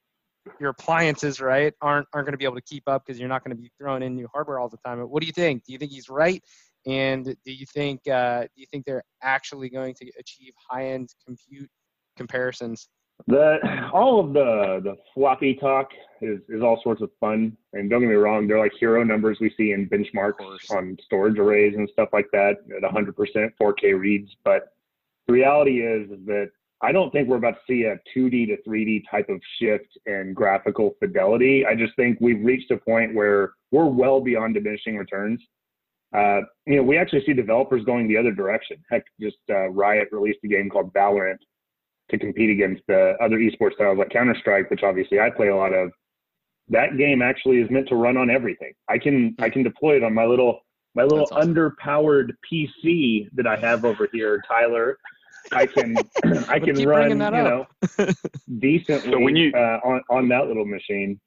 your 0.59 0.69
appliances, 0.69 1.41
right, 1.41 1.73
aren't 1.81 2.07
aren't 2.13 2.25
going 2.25 2.33
to 2.33 2.37
be 2.37 2.45
able 2.45 2.55
to 2.55 2.61
keep 2.61 2.83
up 2.87 3.03
because 3.05 3.19
you're 3.19 3.29
not 3.29 3.43
going 3.43 3.55
to 3.55 3.61
be 3.61 3.71
throwing 3.77 4.03
in 4.03 4.15
new 4.15 4.27
hardware 4.33 4.59
all 4.59 4.69
the 4.69 4.77
time. 4.85 4.99
But 4.99 5.09
what 5.09 5.21
do 5.21 5.27
you 5.27 5.33
think? 5.33 5.65
Do 5.65 5.73
you 5.73 5.77
think 5.77 5.91
he's 5.91 6.09
right? 6.09 6.41
And 6.87 7.25
do 7.25 7.51
you 7.51 7.65
think 7.65 8.07
uh, 8.07 8.43
do 8.43 8.61
you 8.61 8.65
think 8.71 8.85
they're 8.85 9.03
actually 9.21 9.69
going 9.69 9.93
to 9.95 10.09
achieve 10.17 10.53
high-end 10.69 11.09
compute 11.25 11.69
comparisons? 12.15 12.87
The 13.27 13.57
all 13.93 14.19
of 14.19 14.33
the 14.33 14.79
the 14.83 14.95
floppy 15.13 15.55
talk 15.55 15.89
is 16.21 16.39
is 16.47 16.61
all 16.61 16.79
sorts 16.83 17.01
of 17.01 17.09
fun, 17.19 17.57
and 17.73 17.89
don't 17.89 18.01
get 18.01 18.09
me 18.09 18.15
wrong, 18.15 18.47
they're 18.47 18.59
like 18.59 18.71
hero 18.79 19.03
numbers 19.03 19.37
we 19.41 19.53
see 19.57 19.73
in 19.73 19.89
benchmarks 19.89 20.71
on 20.71 20.97
storage 21.03 21.37
arrays 21.37 21.73
and 21.75 21.89
stuff 21.91 22.09
like 22.13 22.27
that 22.31 22.57
at 22.75 22.83
100% 22.83 23.51
4K 23.61 23.99
reads. 23.99 24.31
But 24.45 24.73
the 25.27 25.33
reality 25.33 25.81
is 25.81 26.09
that 26.25 26.51
I 26.81 26.91
don't 26.91 27.11
think 27.11 27.27
we're 27.27 27.37
about 27.37 27.55
to 27.55 27.59
see 27.67 27.83
a 27.83 27.99
2D 28.15 28.47
to 28.47 28.57
3D 28.69 29.03
type 29.09 29.29
of 29.29 29.41
shift 29.59 29.97
in 30.05 30.33
graphical 30.33 30.95
fidelity. 30.99 31.65
I 31.65 31.75
just 31.75 31.95
think 31.95 32.19
we've 32.21 32.43
reached 32.43 32.69
a 32.71 32.77
point 32.77 33.15
where 33.15 33.53
we're 33.71 33.87
well 33.87 34.21
beyond 34.21 34.53
diminishing 34.53 34.95
returns. 34.95 35.41
Uh, 36.17 36.41
you 36.65 36.77
know, 36.77 36.83
we 36.83 36.97
actually 36.97 37.23
see 37.25 37.33
developers 37.33 37.83
going 37.85 38.07
the 38.07 38.17
other 38.17 38.31
direction. 38.31 38.77
Heck, 38.89 39.03
just 39.21 39.37
uh, 39.49 39.67
Riot 39.69 40.07
released 40.11 40.39
a 40.43 40.47
game 40.47 40.69
called 40.69 40.91
Valorant 40.93 41.37
to 42.09 42.17
compete 42.17 42.49
against 42.49 42.81
the 42.87 43.15
other 43.21 43.37
esports 43.37 43.73
styles 43.73 43.97
like 43.99 44.09
Counter 44.09 44.35
Strike, 44.39 44.69
which 44.71 44.81
obviously 44.83 45.19
I 45.19 45.29
play 45.29 45.49
a 45.49 45.55
lot 45.55 45.73
of. 45.73 45.91
That 46.69 46.97
game 46.97 47.21
actually 47.21 47.57
is 47.61 47.69
meant 47.69 47.87
to 47.89 47.95
run 47.95 48.17
on 48.17 48.29
everything. 48.29 48.73
I 48.89 48.97
can 48.97 49.35
I 49.39 49.49
can 49.49 49.63
deploy 49.63 49.97
it 49.97 50.03
on 50.03 50.13
my 50.13 50.25
little 50.25 50.59
my 50.95 51.03
little 51.03 51.27
awesome. 51.31 51.53
underpowered 51.53 52.31
PC 52.51 53.27
that 53.35 53.45
I 53.45 53.55
have 53.57 53.85
over 53.85 54.07
here, 54.11 54.41
Tyler. 54.47 54.97
I 55.51 55.65
can 55.67 55.95
I 56.49 56.59
can 56.59 56.75
run 56.85 57.09
bringing 57.09 57.19
you 57.19 57.43
know 57.43 57.65
decently 58.59 59.11
So 59.11 59.19
when 59.19 59.35
you- 59.35 59.53
uh, 59.55 59.79
on 59.85 60.01
on 60.09 60.27
that 60.29 60.47
little 60.47 60.65
machine. 60.65 61.19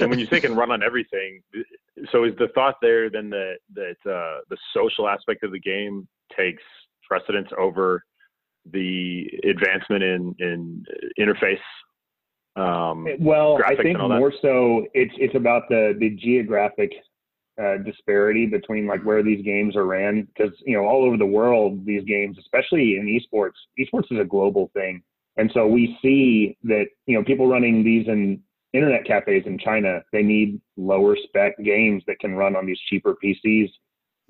And 0.00 0.10
when 0.10 0.18
you 0.18 0.26
say 0.26 0.40
can 0.40 0.54
run 0.54 0.70
on 0.70 0.82
everything, 0.82 1.42
so 2.12 2.24
is 2.24 2.32
the 2.38 2.48
thought 2.54 2.76
there 2.80 3.10
then 3.10 3.30
that 3.30 3.56
that 3.74 4.10
uh, 4.10 4.40
the 4.48 4.56
social 4.74 5.08
aspect 5.08 5.42
of 5.42 5.52
the 5.52 5.60
game 5.60 6.06
takes 6.36 6.62
precedence 7.08 7.48
over 7.58 8.04
the 8.70 9.26
advancement 9.44 10.02
in 10.02 10.34
in 10.38 10.84
interface? 11.18 11.58
Um, 12.56 13.06
Well, 13.18 13.58
I 13.66 13.74
think 13.74 13.98
and 13.98 14.08
more 14.08 14.32
so 14.40 14.86
it's 14.94 15.14
it's 15.18 15.34
about 15.34 15.68
the 15.68 15.96
the 15.98 16.10
geographic 16.10 16.92
uh, 17.60 17.78
disparity 17.78 18.46
between 18.46 18.86
like 18.86 19.04
where 19.04 19.22
these 19.22 19.44
games 19.44 19.76
are 19.76 19.86
ran 19.86 20.22
because 20.22 20.52
you 20.64 20.76
know 20.76 20.84
all 20.84 21.04
over 21.04 21.16
the 21.16 21.26
world 21.26 21.84
these 21.84 22.04
games, 22.04 22.38
especially 22.38 22.96
in 22.96 23.06
esports, 23.06 23.58
esports 23.78 24.10
is 24.10 24.20
a 24.20 24.24
global 24.24 24.70
thing, 24.74 25.02
and 25.36 25.50
so 25.52 25.66
we 25.66 25.98
see 26.00 26.56
that 26.62 26.86
you 27.06 27.16
know 27.16 27.24
people 27.24 27.48
running 27.48 27.84
these 27.84 28.06
in 28.08 28.40
internet 28.74 29.06
cafes 29.06 29.44
in 29.46 29.58
China, 29.58 30.02
they 30.12 30.22
need 30.22 30.60
lower 30.76 31.16
spec 31.16 31.56
games 31.64 32.02
that 32.06 32.18
can 32.18 32.34
run 32.34 32.56
on 32.56 32.66
these 32.66 32.78
cheaper 32.90 33.16
PCs. 33.24 33.70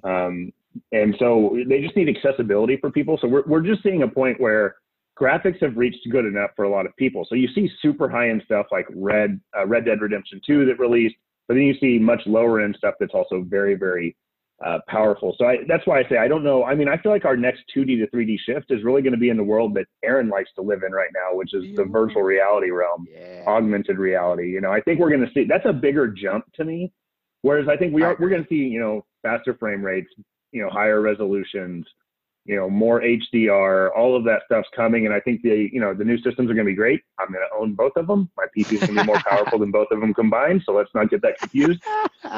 Um, 0.04 0.52
and 0.92 1.16
so 1.18 1.56
they 1.66 1.80
just 1.80 1.96
need 1.96 2.14
accessibility 2.14 2.76
for 2.76 2.90
people. 2.90 3.18
So 3.20 3.26
we're, 3.26 3.44
we're 3.46 3.62
just 3.62 3.82
seeing 3.82 4.02
a 4.02 4.08
point 4.08 4.40
where 4.40 4.76
graphics 5.18 5.62
have 5.62 5.76
reached 5.76 6.06
good 6.10 6.26
enough 6.26 6.50
for 6.56 6.64
a 6.64 6.68
lot 6.68 6.86
of 6.86 6.94
people. 6.96 7.26
So 7.28 7.34
you 7.36 7.48
see 7.54 7.70
super 7.80 8.08
high 8.08 8.30
end 8.30 8.42
stuff 8.44 8.66
like 8.70 8.86
Red 8.94 9.40
uh, 9.56 9.66
Red 9.66 9.86
Dead 9.86 10.00
Redemption 10.00 10.40
2 10.46 10.66
that 10.66 10.78
released, 10.78 11.16
but 11.48 11.54
then 11.54 11.62
you 11.62 11.74
see 11.80 11.98
much 11.98 12.20
lower 12.26 12.60
end 12.60 12.74
stuff 12.76 12.94
that's 13.00 13.14
also 13.14 13.44
very 13.48 13.76
very 13.76 14.16
uh, 14.64 14.78
powerful. 14.88 15.34
So 15.38 15.46
I, 15.46 15.58
that's 15.66 15.86
why 15.86 16.00
I 16.00 16.08
say 16.08 16.16
I 16.18 16.28
don't 16.28 16.44
know. 16.44 16.64
I 16.64 16.74
mean, 16.74 16.88
I 16.88 16.96
feel 16.98 17.12
like 17.12 17.24
our 17.24 17.36
next 17.36 17.64
2D 17.76 17.98
to 17.98 18.06
3D 18.14 18.36
shift 18.46 18.70
is 18.70 18.84
really 18.84 19.02
going 19.02 19.12
to 19.12 19.18
be 19.18 19.30
in 19.30 19.36
the 19.36 19.44
world 19.44 19.74
that 19.74 19.86
Aaron 20.04 20.28
likes 20.28 20.50
to 20.56 20.62
live 20.62 20.82
in 20.86 20.92
right 20.92 21.10
now, 21.14 21.36
which 21.36 21.54
is 21.54 21.74
the 21.76 21.84
virtual 21.84 22.22
reality 22.22 22.70
realm 22.70 23.06
yeah. 23.10 23.44
augmented 23.46 23.98
reality. 23.98 24.48
You 24.48 24.60
know, 24.60 24.70
I 24.70 24.80
think 24.80 25.00
we're 25.00 25.10
going 25.10 25.26
to 25.26 25.32
see 25.32 25.44
that's 25.44 25.66
a 25.66 25.72
bigger 25.72 26.08
jump 26.08 26.44
to 26.54 26.64
me. 26.64 26.92
Whereas 27.42 27.68
I 27.68 27.76
think 27.76 27.92
we 27.92 28.02
are 28.02 28.16
we're 28.18 28.30
going 28.30 28.42
to 28.42 28.48
see 28.48 28.54
you 28.54 28.80
know 28.80 29.04
faster 29.22 29.54
frame 29.54 29.82
rates, 29.82 30.08
you 30.52 30.62
know 30.62 30.70
higher 30.70 31.00
resolutions, 31.00 31.86
you 32.44 32.56
know 32.56 32.68
more 32.68 33.00
HDR, 33.00 33.90
all 33.96 34.14
of 34.16 34.24
that 34.24 34.42
stuff's 34.46 34.68
coming, 34.76 35.06
and 35.06 35.14
I 35.14 35.20
think 35.20 35.42
the 35.42 35.68
you 35.72 35.80
know 35.80 35.94
the 35.94 36.04
new 36.04 36.16
systems 36.18 36.50
are 36.50 36.54
going 36.54 36.66
to 36.66 36.72
be 36.72 36.74
great. 36.74 37.00
I'm 37.18 37.28
going 37.32 37.44
to 37.50 37.56
own 37.56 37.74
both 37.74 37.92
of 37.96 38.06
them. 38.06 38.30
My 38.36 38.44
PC 38.56 38.74
is 38.74 38.80
going 38.80 38.96
to 38.96 39.00
be 39.02 39.06
more 39.06 39.18
powerful 39.28 39.58
than 39.58 39.70
both 39.70 39.88
of 39.90 40.00
them 40.00 40.12
combined, 40.12 40.62
so 40.66 40.72
let's 40.72 40.90
not 40.94 41.08
get 41.10 41.22
that 41.22 41.38
confused. 41.38 41.82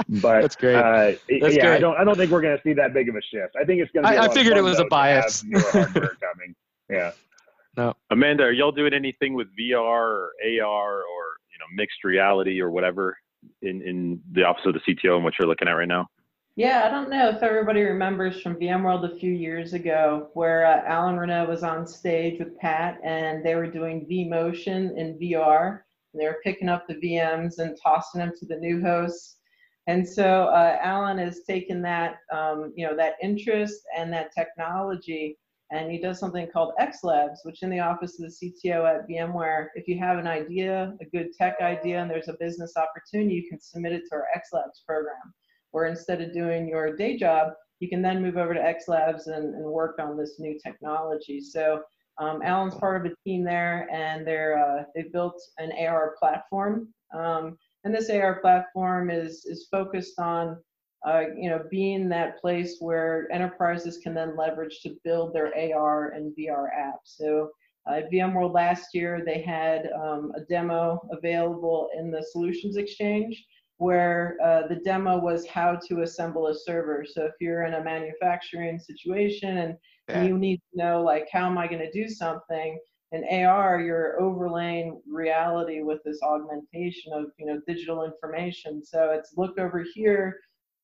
But 0.09 0.43
That's 0.43 0.57
great. 0.57 0.77
Uh, 0.77 1.13
That's 1.41 1.57
yeah, 1.57 1.73
I 1.73 1.79
don't 1.79 1.97
I 1.97 2.05
don't 2.05 2.17
think 2.17 2.31
we're 2.31 2.41
going 2.41 2.57
to 2.57 2.63
see 2.63 2.73
that 2.75 2.95
big 2.95 3.09
of 3.09 3.17
a 3.17 3.23
shift. 3.23 3.57
I 3.61 3.65
think 3.65 3.81
it's 3.81 3.91
going 3.93 4.05
to. 4.05 4.11
Be 4.11 4.17
I- 4.17 4.19
a 4.19 4.19
I 4.19 4.21
lot 4.23 4.29
of 4.31 4.35
figured 4.35 4.57
it 4.57 4.63
was 4.63 4.75
a 4.75 4.77
though, 4.79 4.83
to 4.85 4.89
bias. 4.91 5.45
newer 5.47 5.61
hardware 5.71 6.17
coming. 6.21 6.55
Yeah. 6.89 7.13
Amanda, 8.11 8.45
are 8.45 8.53
y'all 8.53 8.73
doing 8.73 8.95
anything 8.95 9.35
with 9.35 9.49
VR 9.59 9.77
or 9.81 10.31
AR 10.43 10.99
or 11.03 11.25
you 11.53 11.59
know 11.59 11.67
mixed 11.75 12.05
reality 12.05 12.61
or 12.61 12.71
whatever 12.71 13.17
in 13.63 13.83
in 13.83 14.21
the 14.33 14.45
office 14.45 14.63
of 14.67 14.75
the 14.75 14.81
CTO 14.81 15.17
and 15.17 15.25
what 15.25 15.35
you're 15.39 15.49
looking 15.49 15.69
at 15.69 15.73
right 15.73 15.89
now? 15.89 16.09
Yeah, 16.59 16.85
I 16.87 16.91
don't 16.91 17.11
know 17.11 17.29
if 17.29 17.43
everybody 17.43 17.83
remembers 17.83 18.41
from 18.41 18.57
VMworld 18.57 19.05
a 19.05 19.19
few 19.19 19.31
years 19.31 19.75
ago 19.75 20.31
where 20.33 20.65
uh, 20.65 20.89
Alan 20.91 21.17
Renouf 21.17 21.49
was 21.49 21.63
on 21.63 21.87
stage 21.87 22.39
with 22.39 22.57
Pat 22.57 22.99
and 23.05 23.45
they 23.45 23.55
were 23.57 23.71
doing 23.71 24.07
vMotion 24.11 24.97
in 24.97 25.19
VR. 25.19 25.81
And 26.15 26.23
they 26.23 26.25
were 26.25 26.41
picking 26.43 26.71
up 26.71 26.87
the 26.89 26.95
VMs 26.95 27.59
and 27.59 27.77
tossing 27.83 28.21
them 28.21 28.33
to 28.39 28.47
the 28.47 28.57
new 28.57 28.81
hosts. 28.81 29.37
And 29.87 30.09
so 30.09 30.45
uh, 30.45 30.79
Alan 30.81 31.19
has 31.19 31.43
taken 31.47 31.83
that, 31.83 32.21
um, 32.33 32.73
you 32.75 32.87
know, 32.87 32.97
that 32.97 33.17
interest 33.23 33.83
and 33.95 34.11
that 34.15 34.33
technology, 34.35 35.37
and 35.71 35.93
he 35.93 36.01
does 36.01 36.19
something 36.19 36.49
called 36.51 36.73
X 36.79 37.05
Labs, 37.05 37.41
which 37.43 37.63
in 37.63 37.69
the 37.69 37.81
office 37.81 38.19
of 38.19 38.31
the 38.31 38.53
CTO 38.65 38.89
at 38.89 39.07
VMware, 39.07 39.67
if 39.75 39.87
you 39.87 39.99
have 39.99 40.17
an 40.17 40.27
idea, 40.27 40.95
a 41.03 41.05
good 41.05 41.35
tech 41.39 41.57
idea, 41.61 42.01
and 42.01 42.11
there's 42.11 42.29
a 42.29 42.37
business 42.41 42.79
opportunity, 42.79 43.35
you 43.35 43.47
can 43.47 43.61
submit 43.61 43.93
it 43.93 44.05
to 44.09 44.15
our 44.15 44.27
X 44.35 44.49
Labs 44.55 44.83
program 44.87 45.35
where 45.73 45.87
instead 45.87 46.21
of 46.21 46.33
doing 46.33 46.69
your 46.69 46.97
day 46.97 47.17
job, 47.17 47.53
you 47.81 47.89
can 47.89 48.03
then 48.03 48.23
move 48.23 48.37
over 48.37 48.55
to 48.55 48.63
X 48.63 48.89
Labs 48.89 49.27
and, 49.27 49.55
and 49.55 49.65
work 49.65 49.97
on 49.99 50.17
this 50.17 50.37
new 50.39 50.59
technology. 50.63 51.41
So 51.41 51.83
um, 52.19 52.41
Alan's 52.43 52.75
part 52.75 53.05
of 53.05 53.13
a 53.13 53.15
team 53.25 53.45
there, 53.45 53.89
and 53.93 54.27
they're 54.27 54.59
uh, 54.59 54.85
they've 54.95 55.13
built 55.13 55.41
an 55.59 55.73
AR 55.79 56.15
platform. 56.19 56.89
Um, 57.15 57.59
and 57.85 57.95
this 57.95 58.11
AR 58.11 58.41
platform 58.41 59.11
is 59.11 59.45
is 59.45 59.69
focused 59.71 60.19
on 60.19 60.57
uh, 61.07 61.25
you 61.37 61.51
know 61.51 61.63
being 61.71 62.09
that 62.09 62.41
place 62.41 62.79
where 62.81 63.29
enterprises 63.31 63.99
can 63.99 64.15
then 64.15 64.37
leverage 64.37 64.81
to 64.83 64.97
build 65.05 65.35
their 65.35 65.53
AR 65.75 66.11
and 66.11 66.35
VR 66.37 66.69
apps. 66.77 67.05
So 67.05 67.51
uh, 67.89 67.97
at 67.97 68.11
VMworld 68.11 68.55
last 68.55 68.95
year, 68.95 69.23
they 69.25 69.43
had 69.43 69.91
um, 69.93 70.33
a 70.35 70.41
demo 70.41 71.07
available 71.13 71.91
in 71.97 72.11
the 72.11 72.25
Solutions 72.33 72.77
Exchange 72.77 73.45
where 73.79 74.37
uh, 74.43 74.67
the 74.69 74.77
demo 74.77 75.19
was 75.19 75.47
how 75.47 75.79
to 75.89 76.03
assemble 76.03 76.47
a 76.49 76.55
server. 76.55 77.05
So 77.07 77.25
if 77.27 77.33
you're 77.41 77.65
in 77.65 77.75
a 77.75 77.85
manufacturing 77.85 78.79
situation 78.79 79.59
and, 79.59 79.77
Yeah. 80.09 80.21
and 80.21 80.29
you 80.29 80.39
need 80.39 80.59
to 80.59 80.79
know 80.83 81.03
like 81.03 81.29
how 81.33 81.47
am 81.47 81.59
I 81.59 81.67
going 81.67 81.81
to 81.81 81.91
do 81.91 82.09
something, 82.09 82.79
in 83.13 83.25
AR 83.45 83.81
you're 83.81 84.21
overlaying 84.21 85.01
reality 85.09 85.81
with 85.83 86.01
this 86.05 86.21
augmentation 86.23 87.13
of 87.13 87.27
you 87.39 87.47
know 87.47 87.61
digital 87.67 88.05
information. 88.05 88.85
So 88.85 89.11
it's 89.13 89.35
look 89.37 89.59
over 89.59 89.85
here, 89.95 90.41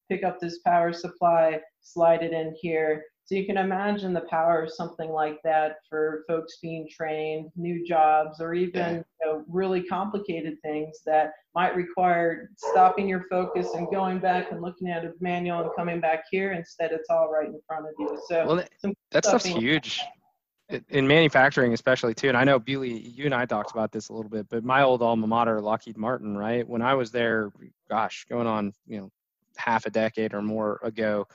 pick 0.08 0.22
up 0.22 0.38
this 0.38 0.58
power 0.60 0.92
supply, 0.92 1.60
slide 1.80 2.22
it 2.22 2.32
in 2.32 2.54
here. 2.60 3.04
So 3.32 3.36
you 3.36 3.46
can 3.46 3.56
imagine 3.56 4.12
the 4.12 4.26
power 4.28 4.62
of 4.62 4.70
something 4.70 5.08
like 5.08 5.38
that 5.42 5.76
for 5.88 6.22
folks 6.28 6.58
being 6.60 6.86
trained, 6.94 7.50
new 7.56 7.82
jobs, 7.82 8.42
or 8.42 8.52
even 8.52 8.96
you 8.96 9.04
know, 9.24 9.42
really 9.48 9.82
complicated 9.84 10.58
things 10.60 10.98
that 11.06 11.32
might 11.54 11.74
require 11.74 12.50
stopping 12.58 13.08
your 13.08 13.24
focus 13.30 13.68
and 13.74 13.90
going 13.90 14.18
back 14.18 14.52
and 14.52 14.60
looking 14.60 14.90
at 14.90 15.06
a 15.06 15.12
manual 15.20 15.62
and 15.62 15.70
coming 15.74 15.98
back 15.98 16.24
here. 16.30 16.52
Instead, 16.52 16.92
it's 16.92 17.08
all 17.08 17.32
right 17.32 17.46
in 17.46 17.58
front 17.66 17.86
of 17.86 17.92
you. 17.98 18.20
So 18.28 18.46
Well, 18.46 18.92
that 19.12 19.24
stuff's 19.24 19.46
huge 19.46 20.02
in 20.90 21.06
manufacturing 21.06 21.74
especially 21.74 22.14
too 22.14 22.28
and 22.28 22.36
i 22.36 22.44
know 22.44 22.58
Bewley, 22.58 22.98
you 22.98 23.26
and 23.26 23.34
i 23.34 23.44
talked 23.44 23.72
about 23.72 23.92
this 23.92 24.08
a 24.08 24.12
little 24.14 24.30
bit 24.30 24.48
but 24.48 24.64
my 24.64 24.82
old 24.82 25.02
alma 25.02 25.26
mater 25.26 25.60
lockheed 25.60 25.98
martin 25.98 26.34
right 26.34 26.66
when 26.66 26.80
i 26.80 26.94
was 26.94 27.10
there 27.10 27.52
gosh 27.90 28.24
going 28.30 28.46
on 28.46 28.72
you 28.86 28.98
know 28.98 29.10
half 29.58 29.84
a 29.84 29.90
decade 29.90 30.32
or 30.32 30.40
more 30.40 30.80
ago 30.82 31.26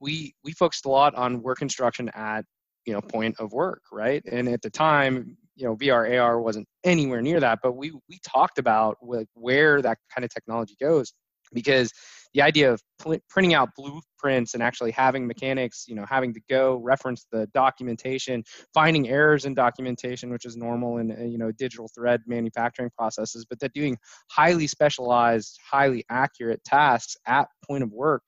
we 0.00 0.34
we 0.44 0.52
focused 0.52 0.86
a 0.86 0.88
lot 0.88 1.14
on 1.14 1.42
work 1.42 1.62
instruction 1.62 2.10
at 2.14 2.44
you 2.86 2.92
know 2.92 3.00
point 3.00 3.36
of 3.38 3.52
work 3.52 3.82
right? 3.92 4.22
And 4.30 4.48
at 4.48 4.62
the 4.62 4.70
time 4.70 5.36
you 5.56 5.66
know 5.66 5.76
vr 5.76 6.20
ar 6.20 6.40
wasn't 6.40 6.66
anywhere 6.84 7.20
near 7.20 7.38
that 7.40 7.58
but 7.62 7.72
we 7.72 7.92
we 8.08 8.18
talked 8.26 8.58
about 8.58 8.96
where 9.34 9.82
that 9.82 9.98
kind 10.14 10.24
of 10.24 10.30
technology 10.30 10.76
goes 10.80 11.12
because 11.52 11.92
the 12.32 12.42
idea 12.42 12.72
of 12.72 12.80
pl- 13.00 13.18
printing 13.28 13.54
out 13.54 13.70
blueprints 13.76 14.54
and 14.54 14.62
actually 14.62 14.90
having 14.90 15.26
mechanics 15.26 15.84
you 15.88 15.94
know 15.94 16.06
having 16.08 16.32
to 16.32 16.40
go 16.48 16.76
reference 16.76 17.26
the 17.32 17.46
documentation 17.52 18.42
finding 18.72 19.08
errors 19.08 19.44
in 19.44 19.54
documentation 19.54 20.30
which 20.30 20.46
is 20.46 20.56
normal 20.56 20.98
in 20.98 21.08
you 21.30 21.38
know 21.38 21.50
digital 21.52 21.88
thread 21.94 22.20
manufacturing 22.26 22.90
processes 22.96 23.44
but 23.48 23.58
that 23.60 23.72
doing 23.74 23.96
highly 24.30 24.66
specialized 24.66 25.58
highly 25.68 26.04
accurate 26.10 26.62
tasks 26.64 27.16
at 27.26 27.48
point 27.68 27.82
of 27.82 27.92
work 27.92 28.22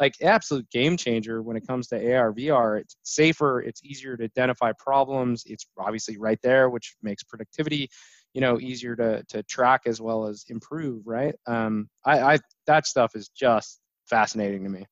like 0.00 0.14
absolute 0.22 0.68
game 0.70 0.96
changer 0.96 1.42
when 1.42 1.56
it 1.56 1.66
comes 1.66 1.88
to 1.88 2.14
AR 2.14 2.32
VR. 2.32 2.80
It's 2.80 2.96
safer, 3.02 3.60
it's 3.60 3.84
easier 3.84 4.16
to 4.16 4.24
identify 4.24 4.72
problems. 4.78 5.44
It's 5.46 5.66
obviously 5.78 6.16
right 6.18 6.38
there, 6.42 6.70
which 6.70 6.96
makes 7.02 7.22
productivity, 7.22 7.88
you 8.34 8.40
know, 8.40 8.60
easier 8.60 8.94
to 8.96 9.24
to 9.28 9.42
track 9.44 9.82
as 9.86 10.00
well 10.00 10.26
as 10.26 10.44
improve. 10.48 11.06
Right? 11.06 11.34
Um, 11.46 11.88
I, 12.04 12.34
I 12.34 12.38
that 12.66 12.86
stuff 12.86 13.12
is 13.14 13.28
just 13.28 13.80
fascinating 14.06 14.64
to 14.64 14.70
me. 14.70 14.86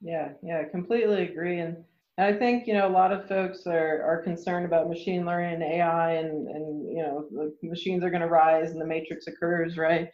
Yeah, 0.00 0.30
yeah, 0.42 0.64
completely 0.64 1.22
agree. 1.22 1.60
And 1.60 1.76
I 2.18 2.32
think, 2.32 2.66
you 2.66 2.74
know, 2.74 2.88
a 2.88 2.90
lot 2.90 3.12
of 3.12 3.28
folks 3.28 3.66
are, 3.66 4.02
are 4.02 4.22
concerned 4.22 4.64
about 4.64 4.88
machine 4.88 5.26
learning 5.26 5.54
and 5.54 5.62
AI 5.62 6.12
and, 6.12 6.48
and, 6.48 6.96
you 6.96 7.02
know, 7.02 7.26
the 7.30 7.68
machines 7.68 8.02
are 8.04 8.10
going 8.10 8.22
to 8.22 8.28
rise 8.28 8.70
and 8.70 8.80
the 8.80 8.86
matrix 8.86 9.26
occurs, 9.26 9.76
right? 9.76 10.08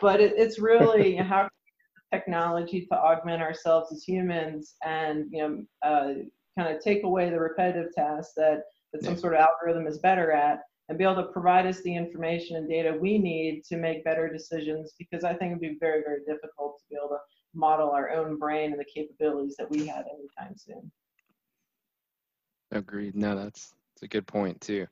But 0.00 0.20
it, 0.20 0.34
it's 0.36 0.58
really 0.60 1.16
how 1.16 1.42
can 1.42 1.48
we 1.48 1.48
use 1.48 1.57
technology 2.12 2.86
to 2.86 2.94
augment 2.96 3.42
ourselves 3.42 3.92
as 3.92 4.02
humans 4.02 4.74
and, 4.84 5.26
you 5.30 5.42
know, 5.42 5.64
uh, 5.82 6.14
kind 6.58 6.74
of 6.74 6.82
take 6.82 7.04
away 7.04 7.30
the 7.30 7.38
repetitive 7.38 7.94
tasks 7.94 8.32
that, 8.36 8.64
that 8.92 9.04
some 9.04 9.14
Yeah. 9.14 9.20
sort 9.20 9.34
of 9.34 9.40
algorithm 9.40 9.86
is 9.86 9.98
better 9.98 10.32
at 10.32 10.62
and 10.88 10.96
be 10.96 11.04
able 11.04 11.16
to 11.16 11.32
provide 11.32 11.66
us 11.66 11.82
the 11.82 11.94
information 11.94 12.56
and 12.56 12.68
data 12.68 12.96
we 12.98 13.18
need 13.18 13.62
to 13.64 13.76
make 13.76 14.04
better 14.04 14.28
decisions 14.28 14.94
because 14.98 15.22
I 15.22 15.34
think 15.34 15.50
it'd 15.50 15.60
be 15.60 15.76
very, 15.78 16.02
very 16.02 16.24
difficult 16.24 16.78
to 16.78 16.84
be 16.88 16.96
able 16.96 17.10
to 17.10 17.18
model 17.54 17.90
our 17.90 18.10
own 18.10 18.38
brain 18.38 18.72
and 18.72 18.80
the 18.80 18.84
capabilities 18.84 19.56
that 19.58 19.70
we 19.70 19.86
have 19.86 20.06
anytime 20.06 20.56
soon. 20.56 20.90
Agreed. 22.70 23.14
No, 23.14 23.36
that's 23.36 23.74
It's 23.94 24.02
a 24.02 24.08
good 24.08 24.26
point 24.26 24.60
too. 24.60 24.86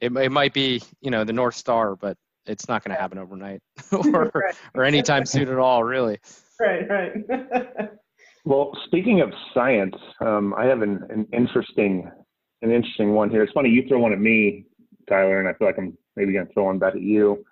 It, 0.00 0.16
it 0.16 0.32
might 0.32 0.52
be, 0.54 0.82
you 1.00 1.10
know, 1.10 1.24
the 1.24 1.32
North 1.32 1.54
Star, 1.54 1.96
but 1.96 2.16
it's 2.46 2.68
not 2.68 2.84
going 2.84 2.94
to 2.94 3.00
happen 3.00 3.18
overnight 3.18 3.62
or, 3.92 4.30
Right. 4.34 4.54
or 4.74 4.84
anytime 4.84 5.24
soon 5.26 5.48
at 5.48 5.58
all, 5.58 5.84
really. 5.84 6.18
Right, 6.60 6.88
right. 6.88 7.90
Well, 8.44 8.76
speaking 8.86 9.20
of 9.20 9.32
science, 9.54 9.94
um, 10.20 10.52
I 10.54 10.64
have 10.64 10.82
an, 10.82 11.04
an 11.10 11.28
interesting 11.32 12.10
an 12.62 12.72
interesting 12.72 13.12
one 13.14 13.30
here. 13.30 13.42
It's 13.44 13.52
funny 13.52 13.68
you 13.70 13.86
throw 13.86 14.00
one 14.00 14.12
at 14.12 14.20
me, 14.20 14.66
Tyler, 15.08 15.38
and 15.38 15.48
I 15.48 15.52
feel 15.54 15.68
like 15.68 15.78
I'm 15.78 15.96
maybe 16.16 16.32
going 16.32 16.46
to 16.48 16.52
throw 16.52 16.64
one 16.64 16.78
back 16.78 16.94
at 16.96 17.02
you. 17.02 17.44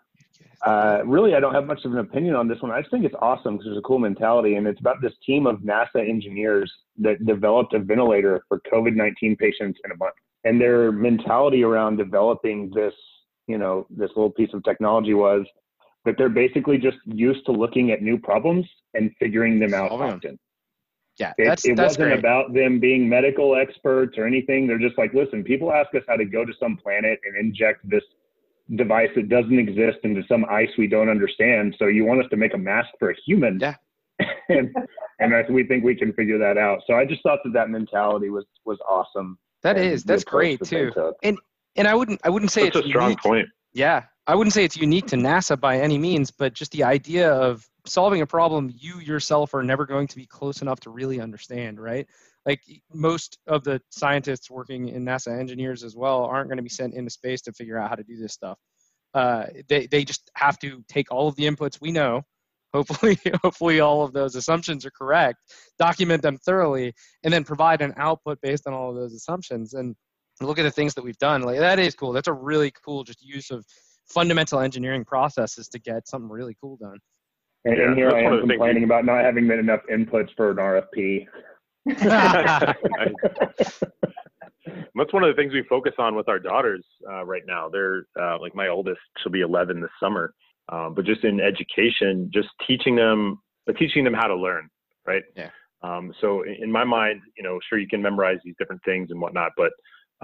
Uh, 0.66 1.00
really, 1.06 1.34
I 1.34 1.40
don't 1.40 1.54
have 1.54 1.66
much 1.66 1.84
of 1.84 1.92
an 1.92 1.98
opinion 1.98 2.34
on 2.34 2.48
this 2.48 2.60
one. 2.60 2.70
I 2.70 2.80
just 2.80 2.90
think 2.90 3.04
it's 3.04 3.14
awesome 3.22 3.54
because 3.54 3.66
there's 3.66 3.78
a 3.78 3.82
cool 3.82 3.98
mentality, 4.00 4.56
and 4.56 4.66
it's 4.66 4.80
about 4.80 5.00
this 5.00 5.12
team 5.24 5.46
of 5.46 5.60
NASA 5.60 5.96
engineers 6.06 6.70
that 6.98 7.24
developed 7.24 7.72
a 7.72 7.78
ventilator 7.78 8.42
for 8.48 8.60
COVID 8.72 8.94
19 8.96 9.36
patients 9.36 9.78
in 9.84 9.92
a 9.92 9.96
month. 9.96 10.14
And 10.44 10.60
their 10.60 10.90
mentality 10.90 11.62
around 11.62 11.96
developing 11.98 12.70
this, 12.74 12.94
you 13.46 13.58
know, 13.58 13.86
this 13.90 14.10
little 14.16 14.30
piece 14.30 14.50
of 14.54 14.62
technology 14.64 15.14
was 15.14 15.46
that 16.04 16.14
they're 16.16 16.28
basically 16.28 16.78
just 16.78 16.96
used 17.04 17.44
to 17.46 17.52
looking 17.52 17.90
at 17.90 18.02
new 18.02 18.18
problems 18.18 18.66
and 18.94 19.10
figuring 19.18 19.58
them 19.58 19.74
out 19.74 19.92
'em. 19.92 20.00
often. 20.00 20.38
Yeah, 21.18 21.32
It, 21.36 21.44
that's 21.44 21.64
it 21.66 21.76
that's 21.76 21.98
wasn't 21.98 22.08
great. 22.10 22.18
about 22.18 22.54
them 22.54 22.80
being 22.80 23.08
medical 23.08 23.54
experts 23.56 24.16
or 24.16 24.26
anything. 24.26 24.66
They're 24.66 24.78
just 24.78 24.96
like, 24.96 25.12
listen, 25.12 25.44
people 25.44 25.70
ask 25.72 25.94
us 25.94 26.02
how 26.08 26.16
to 26.16 26.24
go 26.24 26.44
to 26.44 26.52
some 26.58 26.76
planet 26.78 27.20
and 27.24 27.36
inject 27.36 27.88
this 27.88 28.04
device 28.76 29.10
that 29.16 29.28
doesn't 29.28 29.58
exist 29.58 29.98
into 30.04 30.22
some 30.28 30.46
ice 30.48 30.70
we 30.78 30.86
don't 30.86 31.08
understand. 31.10 31.74
So 31.78 31.86
you 31.88 32.04
want 32.04 32.20
us 32.22 32.30
to 32.30 32.36
make 32.36 32.54
a 32.54 32.58
mask 32.58 32.88
for 32.98 33.10
a 33.10 33.14
human? 33.26 33.58
Yeah. 33.60 33.74
and 34.48 34.74
and 35.18 35.34
I, 35.34 35.44
we 35.50 35.64
think 35.64 35.84
we 35.84 35.94
can 35.94 36.12
figure 36.14 36.38
that 36.38 36.56
out. 36.56 36.80
So 36.86 36.94
I 36.94 37.04
just 37.04 37.22
thought 37.22 37.40
that 37.44 37.52
that 37.52 37.68
mentality 37.68 38.30
was 38.30 38.46
was 38.64 38.78
awesome. 38.88 39.38
That 39.62 39.76
and 39.76 39.84
is 39.92 40.04
that's 40.04 40.24
great 40.24 40.60
that 40.60 40.68
too. 40.68 40.90
took. 40.94 41.16
And 41.76 41.86
I 41.86 41.94
wouldn't 41.94 42.20
I 42.24 42.30
wouldn't 42.30 42.50
say 42.50 42.64
That's 42.64 42.76
it's 42.76 42.86
a 42.86 42.88
strong 42.88 43.10
unique. 43.10 43.22
point. 43.22 43.48
Yeah, 43.72 44.04
I 44.26 44.34
wouldn't 44.34 44.52
say 44.52 44.64
it's 44.64 44.76
unique 44.76 45.06
to 45.08 45.16
NASA 45.16 45.58
by 45.58 45.78
any 45.78 45.98
means, 45.98 46.30
but 46.30 46.52
just 46.52 46.72
the 46.72 46.84
idea 46.84 47.32
of 47.32 47.68
solving 47.86 48.20
a 48.22 48.26
problem 48.26 48.70
you 48.74 49.00
yourself 49.00 49.54
are 49.54 49.62
never 49.62 49.86
going 49.86 50.06
to 50.08 50.16
be 50.16 50.26
close 50.26 50.62
enough 50.62 50.80
to 50.80 50.90
really 50.90 51.20
understand, 51.20 51.80
right? 51.80 52.06
Like 52.46 52.60
most 52.92 53.38
of 53.46 53.64
the 53.64 53.80
scientists 53.90 54.50
working 54.50 54.88
in 54.88 55.04
NASA, 55.04 55.38
engineers 55.38 55.84
as 55.84 55.96
well, 55.96 56.24
aren't 56.24 56.48
going 56.48 56.56
to 56.56 56.62
be 56.62 56.68
sent 56.68 56.94
into 56.94 57.10
space 57.10 57.42
to 57.42 57.52
figure 57.52 57.78
out 57.78 57.88
how 57.90 57.96
to 57.96 58.02
do 58.02 58.16
this 58.16 58.32
stuff. 58.32 58.58
Uh, 59.14 59.46
they 59.68 59.86
they 59.86 60.04
just 60.04 60.30
have 60.36 60.58
to 60.60 60.84
take 60.88 61.10
all 61.10 61.28
of 61.28 61.36
the 61.36 61.44
inputs 61.44 61.80
we 61.80 61.92
know. 61.92 62.22
Hopefully, 62.72 63.18
hopefully 63.42 63.80
all 63.80 64.04
of 64.04 64.12
those 64.12 64.36
assumptions 64.36 64.86
are 64.86 64.92
correct. 64.92 65.38
Document 65.76 66.22
them 66.22 66.36
thoroughly, 66.36 66.94
and 67.24 67.34
then 67.34 67.42
provide 67.42 67.82
an 67.82 67.92
output 67.96 68.38
based 68.42 68.68
on 68.68 68.72
all 68.72 68.90
of 68.90 68.94
those 68.94 69.12
assumptions. 69.12 69.74
And 69.74 69.96
look 70.40 70.58
at 70.58 70.62
the 70.62 70.70
things 70.70 70.94
that 70.94 71.04
we've 71.04 71.18
done. 71.18 71.42
Like 71.42 71.58
that 71.58 71.78
is 71.78 71.94
cool. 71.94 72.12
That's 72.12 72.28
a 72.28 72.32
really 72.32 72.72
cool 72.84 73.04
just 73.04 73.22
use 73.22 73.50
of 73.50 73.64
fundamental 74.06 74.60
engineering 74.60 75.04
processes 75.04 75.68
to 75.68 75.78
get 75.78 76.08
something 76.08 76.30
really 76.30 76.56
cool 76.60 76.76
done. 76.76 76.98
And, 77.64 77.76
Yeah, 77.76 77.84
and 77.84 77.96
here 77.96 78.10
I 78.10 78.22
am 78.22 78.32
of 78.32 78.40
the 78.40 78.46
things 78.46 78.52
complaining 78.52 78.84
about 78.84 79.04
not 79.04 79.24
having 79.24 79.46
been 79.46 79.58
enough 79.58 79.80
inputs 79.92 80.30
for 80.36 80.50
an 80.50 80.56
RFP. 80.56 81.26
That's 84.94 85.12
one 85.12 85.24
of 85.24 85.34
the 85.34 85.40
things 85.40 85.52
we 85.52 85.64
focus 85.68 85.92
on 85.98 86.14
with 86.14 86.28
our 86.28 86.38
daughters 86.38 86.84
uh, 87.10 87.24
right 87.24 87.42
now. 87.46 87.68
They're 87.68 88.04
uh, 88.20 88.38
like 88.40 88.54
my 88.54 88.68
oldest; 88.68 89.00
she'll 89.22 89.32
be 89.32 89.40
11 89.40 89.80
this 89.80 89.90
summer. 90.02 90.34
Um, 90.70 90.94
but 90.94 91.04
just 91.04 91.24
in 91.24 91.40
education, 91.40 92.30
just 92.32 92.48
teaching 92.66 92.94
them, 92.94 93.40
but 93.66 93.76
teaching 93.76 94.04
them 94.04 94.14
how 94.14 94.28
to 94.28 94.36
learn, 94.36 94.68
right? 95.06 95.22
Yeah. 95.36 95.50
Um, 95.82 96.12
so 96.20 96.42
in, 96.42 96.64
in 96.64 96.72
my 96.72 96.84
mind, 96.84 97.20
you 97.36 97.42
know, 97.42 97.58
sure 97.68 97.78
you 97.78 97.88
can 97.88 98.02
memorize 98.02 98.38
these 98.44 98.54
different 98.58 98.82
things 98.84 99.10
and 99.10 99.20
whatnot, 99.20 99.52
but 99.56 99.72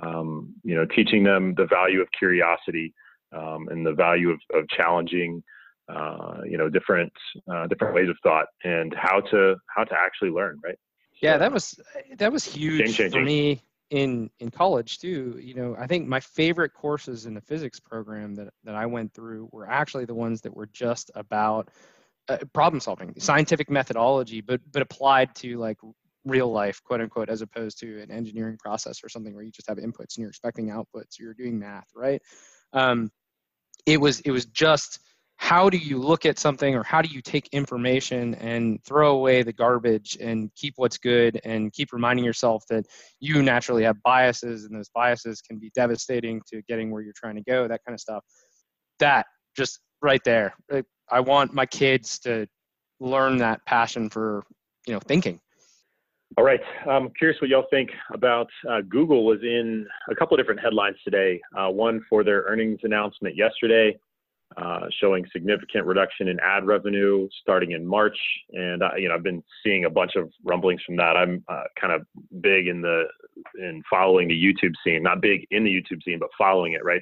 um, 0.03 0.55
you 0.63 0.75
know, 0.75 0.85
teaching 0.87 1.25
them 1.25 1.55
the 1.57 1.67
value 1.67 2.01
of 2.01 2.09
curiosity 2.19 2.93
um, 3.37 3.69
and 3.71 3.87
the 3.87 3.93
value 3.93 4.31
of, 4.31 4.41
of 4.55 4.69
challenging, 4.69 5.43
uh, 5.89 6.39
you 6.45 6.59
know, 6.59 6.69
different 6.69 7.13
uh, 7.53 7.67
different 7.67 7.95
ways 7.95 8.09
of 8.09 8.17
thought 8.23 8.47
and 8.65 8.95
how 8.95 9.21
to 9.21 9.57
how 9.75 9.85
to 9.85 9.95
actually 9.95 10.31
learn, 10.31 10.59
right? 10.65 10.79
Yeah, 11.21 11.35
So- 11.35 11.39
that 11.39 11.53
was 11.53 11.81
that 12.19 12.33
was 12.33 12.45
huge 12.45 12.97
for 12.97 13.21
me 13.21 13.63
in 13.91 14.31
in 14.41 14.51
college 14.51 14.99
too. 14.99 15.39
You 15.41 15.55
know, 15.55 15.77
I 15.79 15.87
think 15.87 16.07
my 16.07 16.21
favorite 16.21 16.73
courses 16.75 17.27
in 17.27 17.35
the 17.35 17.41
physics 17.41 17.81
program 17.81 18.35
that 18.35 18.49
that 18.65 18.75
I 18.75 18.87
went 18.87 19.15
through 19.15 19.49
were 19.53 19.69
actually 19.69 20.05
the 20.05 20.15
ones 20.15 20.41
that 20.43 20.55
were 20.55 20.67
just 20.67 21.11
about 21.15 21.71
uh, 22.29 22.39
problem 22.53 22.81
solving, 22.81 23.15
scientific 23.19 23.71
methodology, 23.71 24.41
but 24.41 24.61
but 24.73 24.83
applied 24.83 25.35
to 25.37 25.59
like 25.59 25.79
real 26.27 26.51
life, 26.51 26.83
quote 26.85 27.01
unquote, 27.01 27.29
as 27.31 27.41
opposed 27.41 27.79
to 27.79 28.03
an 28.03 28.11
engineering 28.11 28.59
process 28.59 29.03
or 29.03 29.09
something 29.09 29.35
where 29.35 29.45
you 29.45 29.53
just 29.53 29.69
have 29.69 29.79
inputs 29.79 30.17
and 30.17 30.19
you're 30.19 30.29
expecting 30.29 30.69
outputs. 30.69 31.19
You're 31.19 31.35
doing 31.35 31.59
math, 31.59 31.89
right? 31.95 32.21
Um, 32.73 33.11
it 33.87 34.01
was 34.01 34.21
it 34.21 34.31
was 34.31 34.47
just 34.47 34.99
how 35.39 35.69
do 35.69 35.77
you 35.77 35.99
look 35.99 36.25
at 36.25 36.39
something 36.39 36.75
or 36.75 36.83
how 36.83 37.03
do 37.03 37.09
you 37.09 37.21
take 37.21 37.49
information 37.53 38.35
and 38.37 38.83
throw 38.85 39.13
away 39.13 39.43
the 39.43 39.53
garbage 39.53 40.17
and 40.21 40.51
keep 40.57 40.75
what's 40.77 40.97
good 40.99 41.39
and 41.45 41.73
keep 41.73 41.93
reminding 41.93 42.25
yourself 42.25 42.65
that 42.69 42.85
you 43.21 43.43
naturally 43.43 43.85
have 43.85 44.03
biases 44.03 44.65
and 44.65 44.75
those 44.75 44.89
biases 44.95 45.43
can 45.43 45.59
be 45.59 45.71
devastating 45.75 46.41
to 46.47 46.63
getting 46.63 46.91
where 46.91 47.03
you're 47.03 47.13
trying 47.15 47.37
to 47.37 47.43
go 47.43 47.69
that 47.69 47.81
kind 47.87 47.95
of 47.95 48.01
stuff 48.01 48.25
that 48.99 49.27
just 49.57 49.81
right 50.01 50.25
there 50.25 50.55
i 51.11 51.21
want 51.21 51.53
my 51.53 51.67
kids 51.67 52.19
to 52.19 52.47
learn 52.99 53.37
that 53.37 53.65
passion 53.67 54.09
for 54.09 54.43
you 54.87 54.95
know 54.95 55.01
thinking 55.01 55.39
All 56.39 56.45
right. 56.45 56.61
I'm 56.87 57.09
curious 57.19 57.41
what 57.41 57.49
y'all 57.49 57.65
think 57.71 57.89
about 58.13 58.49
uh, 58.69 58.83
Google 58.87 59.25
was 59.25 59.39
in 59.43 59.87
a 60.11 60.15
couple 60.15 60.35
of 60.35 60.41
different 60.41 60.61
headlines 60.61 60.97
today. 61.03 61.41
Uh, 61.57 61.71
one 61.71 62.05
for 62.11 62.25
their 62.25 62.43
earnings 62.43 62.79
announcement 62.83 63.37
yesterday, 63.37 63.99
uh, 64.59 64.81
showing 65.01 65.25
significant 65.33 65.87
reduction 65.87 66.29
in 66.29 66.39
ad 66.41 66.67
revenue 66.67 67.27
starting 67.41 67.73
in 67.73 67.87
March. 67.87 68.19
And 68.53 68.83
uh, 68.83 68.91
you 68.99 69.09
know, 69.09 69.15
I've 69.15 69.23
been 69.23 69.43
seeing 69.65 69.87
a 69.87 69.91
bunch 69.91 70.13
of 70.15 70.31
rumblings 70.45 70.83
from 70.85 70.97
that. 70.97 71.17
I'm 71.17 71.43
uh, 71.49 71.65
kind 71.81 71.95
of 71.95 72.03
big 72.43 72.67
in 72.67 72.83
the 72.83 73.05
in 73.59 73.83
following 73.89 74.29
the 74.29 74.35
YouTube 74.35 74.75
scene, 74.85 75.03
not 75.03 75.23
big 75.23 75.47
in 75.51 75.65
the 75.65 75.71
YouTube 75.71 76.03
scene, 76.05 76.19
but 76.19 76.29
following 76.37 76.75
it, 76.75 76.85
right? 76.85 77.01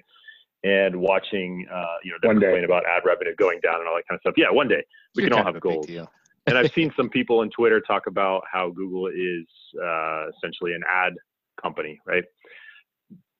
And 0.62 1.00
watching, 1.00 1.66
uh, 1.74 1.96
you 2.04 2.12
know, 2.12 2.18
them 2.22 2.28
One 2.28 2.38
day. 2.38 2.46
complain 2.46 2.64
about 2.64 2.84
ad 2.86 3.02
revenue 3.04 3.34
going 3.34 3.58
down 3.64 3.80
and 3.80 3.88
all 3.88 3.96
that 3.96 4.06
kind 4.08 4.16
of 4.16 4.20
stuff. 4.20 4.34
Yeah, 4.36 4.52
one 4.52 4.68
day 4.68 4.84
we 5.16 5.24
You're 5.24 5.30
can 5.30 5.38
all 5.40 5.44
have 5.44 5.56
a 5.56 5.58
big 5.58 5.62
goals 5.62 5.86
deal. 5.86 6.08
And 6.46 6.58
I've 6.58 6.72
seen 6.72 6.92
some 6.96 7.08
people 7.08 7.40
on 7.40 7.50
Twitter 7.50 7.80
talk 7.80 8.06
about 8.06 8.42
how 8.50 8.70
Google 8.70 9.08
is 9.08 9.46
uh, 9.82 10.26
essentially 10.36 10.72
an 10.74 10.82
ad 10.88 11.14
company, 11.60 12.00
right? 12.06 12.24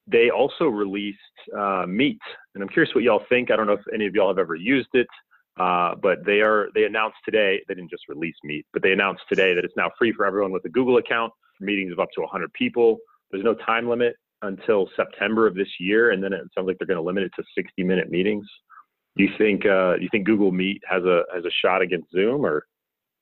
They 0.06 0.30
also 0.30 0.66
released 0.66 1.18
uh, 1.56 1.86
Meet, 1.88 2.20
and 2.54 2.62
I'm 2.62 2.68
curious 2.68 2.94
what 2.94 3.04
y'all 3.04 3.24
think. 3.28 3.50
I 3.50 3.56
don't 3.56 3.66
know 3.66 3.74
if 3.74 3.80
any 3.92 4.06
of 4.06 4.14
y'all 4.14 4.28
have 4.28 4.38
ever 4.38 4.54
used 4.54 4.90
it, 4.92 5.06
uh, 5.58 5.94
but 5.94 6.18
they 6.26 6.40
are 6.40 6.68
they 6.74 6.84
announced 6.84 7.16
today. 7.24 7.62
They 7.68 7.74
didn't 7.74 7.90
just 7.90 8.04
release 8.08 8.34
Meet, 8.44 8.66
but 8.72 8.82
they 8.82 8.92
announced 8.92 9.22
today 9.28 9.54
that 9.54 9.64
it's 9.64 9.76
now 9.76 9.90
free 9.98 10.12
for 10.12 10.26
everyone 10.26 10.52
with 10.52 10.64
a 10.66 10.68
Google 10.68 10.98
account. 10.98 11.32
Meetings 11.60 11.92
of 11.92 12.00
up 12.00 12.08
to 12.16 12.20
100 12.20 12.52
people. 12.52 12.98
There's 13.30 13.44
no 13.44 13.54
time 13.54 13.88
limit 13.88 14.16
until 14.42 14.88
September 14.94 15.46
of 15.46 15.54
this 15.54 15.68
year, 15.80 16.10
and 16.10 16.22
then 16.22 16.32
it 16.32 16.42
sounds 16.54 16.66
like 16.66 16.76
they're 16.78 16.86
going 16.86 16.98
to 16.98 17.02
limit 17.02 17.24
it 17.24 17.32
to 17.36 17.44
60 17.56 17.82
minute 17.82 18.10
meetings. 18.10 18.46
Do 19.16 19.24
you 19.24 19.30
think 19.38 19.64
uh, 19.64 19.94
you 20.00 20.08
think 20.10 20.26
Google 20.26 20.52
Meet 20.52 20.82
has 20.88 21.04
a 21.04 21.22
has 21.34 21.44
a 21.44 21.50
shot 21.64 21.80
against 21.80 22.10
Zoom, 22.10 22.44
or 22.44 22.66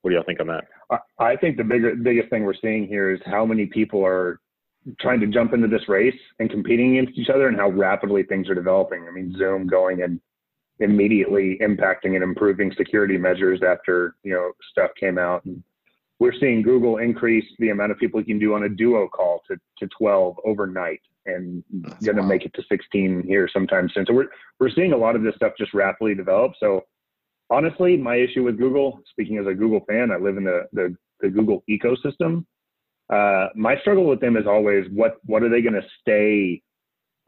what 0.03 0.11
do 0.11 0.17
y'all 0.17 0.25
think 0.25 0.41
on 0.41 0.49
that? 0.49 0.65
I, 0.91 0.99
I 1.19 1.37
think 1.37 1.57
the 1.57 1.65
bigger, 1.65 1.95
biggest 1.95 2.29
thing 2.29 2.45
we're 2.45 2.55
seeing 2.61 2.87
here 2.87 3.11
is 3.11 3.21
how 3.25 3.47
many 3.47 3.67
people 3.67 4.05
are 4.05 4.41
trying 5.01 5.21
to 5.21 5.27
jump 5.29 5.53
into 5.53 5.69
this 5.69 5.89
race 5.89 6.19
and 6.41 6.51
competing 6.51 6.99
against 6.99 7.19
each 7.19 7.31
other 7.31 7.49
and 7.49 7.57
how 7.57 7.71
rapidly 7.71 8.25
things 8.25 8.49
are 8.49 8.55
developing. 8.55 9.07
I 9.09 9.13
mean, 9.13 9.35
Zoom 9.39 9.67
going 9.67 10.03
and 10.03 10.21
immediately 10.81 11.59
impacting 11.63 12.15
and 12.15 12.23
improving 12.23 12.73
security 12.77 13.17
measures 13.17 13.61
after, 13.63 14.17
you 14.25 14.33
know, 14.33 14.51
stuff 14.71 14.91
came 14.99 15.19
out. 15.19 15.45
And 15.45 15.63
we're 16.19 16.33
seeing 16.39 16.63
Google 16.63 16.99
increase 16.99 17.47
the 17.59 17.71
amount 17.71 17.93
of 17.93 17.99
people 17.99 18.21
you 18.21 18.27
can 18.27 18.39
do 18.39 18.55
on 18.55 18.65
a 18.65 18.69
duo 18.69 19.09
call 19.09 19.43
to, 19.49 19.57
to 19.79 19.89
12 19.99 20.37
overnight 20.45 21.01
and 21.27 21.63
That's 21.71 22.05
going 22.05 22.17
to 22.17 22.23
wild. 22.23 22.29
make 22.31 22.45
it 22.45 22.53
to 22.55 22.63
16 22.69 23.23
here 23.27 23.49
sometime 23.53 23.89
soon. 23.95 24.07
So 24.07 24.15
we're, 24.15 24.29
we're 24.59 24.71
seeing 24.71 24.93
a 24.93 24.97
lot 24.97 25.15
of 25.15 25.23
this 25.23 25.37
stuff 25.37 25.53
just 25.57 25.73
rapidly 25.73 26.17
develop. 26.17 26.53
So 26.59 26.85
honestly, 27.53 27.97
my 27.97 28.17
issue 28.17 28.43
with 28.43 28.59
Google, 28.59 29.01
speaking 29.11 29.39
as 29.39 29.47
a 29.47 29.55
Google 29.55 29.85
fan, 29.87 30.11
I 30.11 30.17
live 30.17 30.39
in 30.39 30.45
the, 30.45 30.67
the, 30.73 30.97
the 31.21 31.29
Google 31.29 31.63
ecosystem. 31.69 32.45
Uh, 33.13 33.49
my 33.55 33.77
struggle 33.81 34.07
with 34.07 34.21
them 34.21 34.37
is 34.37 34.47
always 34.47 34.87
what, 34.91 35.19
what 35.27 35.43
are 35.43 35.51
they 35.51 35.61
going 35.61 35.75
to 35.75 35.87
stay 36.01 36.63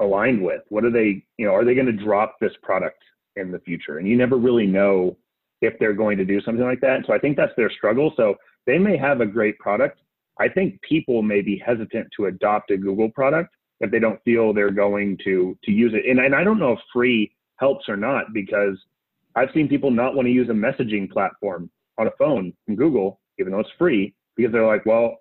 aligned 0.00 0.42
with? 0.42 0.62
What 0.70 0.84
are 0.84 0.90
they, 0.90 1.22
you 1.36 1.46
know, 1.46 1.54
are 1.54 1.64
they 1.64 1.74
going 1.74 1.86
to 1.86 1.92
drop 1.92 2.36
this 2.40 2.52
product 2.62 3.02
in 3.36 3.52
the 3.52 3.58
future? 3.60 3.98
And 3.98 4.08
you 4.08 4.16
never 4.16 4.36
really 4.36 4.66
know 4.66 5.18
if 5.60 5.78
they're 5.78 5.94
going 5.94 6.16
to 6.18 6.24
do 6.24 6.40
something 6.40 6.64
like 6.64 6.80
that. 6.80 7.00
So 7.06 7.12
I 7.12 7.18
think 7.18 7.36
that's 7.36 7.52
their 7.56 7.70
struggle. 7.70 8.12
So 8.16 8.34
they 8.66 8.78
may 8.78 8.96
have 8.96 9.20
a 9.20 9.26
great 9.26 9.58
product. 9.58 10.00
I 10.40 10.48
think 10.48 10.80
people 10.82 11.22
may 11.22 11.42
be 11.42 11.62
hesitant 11.64 12.08
to 12.16 12.26
adopt 12.26 12.70
a 12.70 12.76
Google 12.78 13.10
product 13.10 13.54
if 13.80 13.90
they 13.90 13.98
don't 13.98 14.22
feel 14.24 14.52
they're 14.52 14.70
going 14.70 15.18
to 15.24 15.56
to 15.64 15.70
use 15.70 15.92
it. 15.94 16.08
And, 16.08 16.18
and 16.18 16.34
I 16.34 16.44
don't 16.44 16.58
know 16.58 16.72
if 16.72 16.78
free 16.92 17.32
helps 17.56 17.88
or 17.88 17.96
not 17.96 18.32
because 18.32 18.78
I've 19.36 19.50
seen 19.52 19.68
people 19.68 19.90
not 19.90 20.14
want 20.14 20.26
to 20.26 20.32
use 20.32 20.48
a 20.48 20.52
messaging 20.52 21.10
platform 21.10 21.70
on 21.98 22.06
a 22.06 22.10
phone 22.18 22.52
from 22.66 22.76
Google, 22.76 23.20
even 23.38 23.52
though 23.52 23.60
it's 23.60 23.70
free, 23.78 24.14
because 24.36 24.52
they're 24.52 24.66
like, 24.66 24.86
well, 24.86 25.18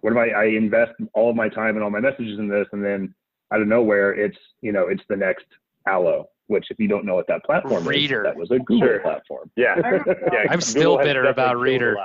what 0.00 0.12
if 0.12 0.16
I, 0.18 0.30
I 0.30 0.44
invest 0.46 0.92
all 1.14 1.30
of 1.30 1.36
my 1.36 1.48
time 1.48 1.76
and 1.76 1.84
all 1.84 1.90
my 1.90 2.00
messages 2.00 2.38
in 2.38 2.48
this 2.48 2.66
and 2.72 2.84
then 2.84 3.14
out 3.52 3.60
of 3.62 3.68
nowhere, 3.68 4.12
it's 4.12 4.38
you 4.60 4.72
know 4.72 4.88
it's 4.88 5.02
the 5.08 5.16
next 5.16 5.46
Allo. 5.86 6.26
Which, 6.48 6.66
if 6.70 6.78
you 6.78 6.88
don't 6.88 7.06
know 7.06 7.14
what 7.14 7.28
that 7.28 7.44
platform 7.44 7.86
Reader. 7.86 8.22
is, 8.22 8.24
that 8.24 8.36
was 8.36 8.50
a 8.50 8.58
Google 8.58 8.88
Sure. 8.88 9.00
platform. 9.00 9.50
Yeah. 9.56 9.76
Yeah. 10.06 10.40
I'm 10.50 10.58
Google 10.58 10.60
still 10.60 10.98
bitter 10.98 11.24
about 11.26 11.56
Reader. 11.58 11.96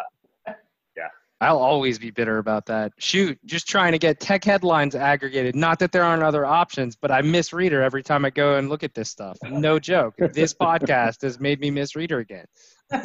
I'll 1.40 1.60
always 1.60 2.00
be 2.00 2.10
bitter 2.10 2.40
about 2.40 2.66
that. 2.66 2.94
Shoot, 2.98 3.38
just 3.46 3.68
trying 3.68 3.92
to 3.92 4.00
get 4.00 4.20
tech 4.20 4.44
headlines 4.44 4.96
aggregated. 4.96 5.56
Not 5.56 5.78
that 5.80 5.92
there 5.92 6.04
aren't 6.04 6.24
other 6.24 6.46
options, 6.46 6.96
but 6.96 7.12
I 7.12 7.22
miss 7.22 7.54
Reader 7.54 7.82
every 7.84 8.02
time 8.02 8.26
I 8.26 8.32
go 8.32 8.56
and 8.56 8.70
look 8.70 8.84
at 8.84 8.96
this 8.96 9.10
stuff. 9.10 9.38
No 9.44 9.78
joke. 9.78 10.16
This 10.34 10.54
podcast 10.56 11.22
has 11.22 11.40
made 11.40 11.60
me 11.60 11.70
miss 11.70 11.96
Reader 11.96 12.18
again. 12.20 12.46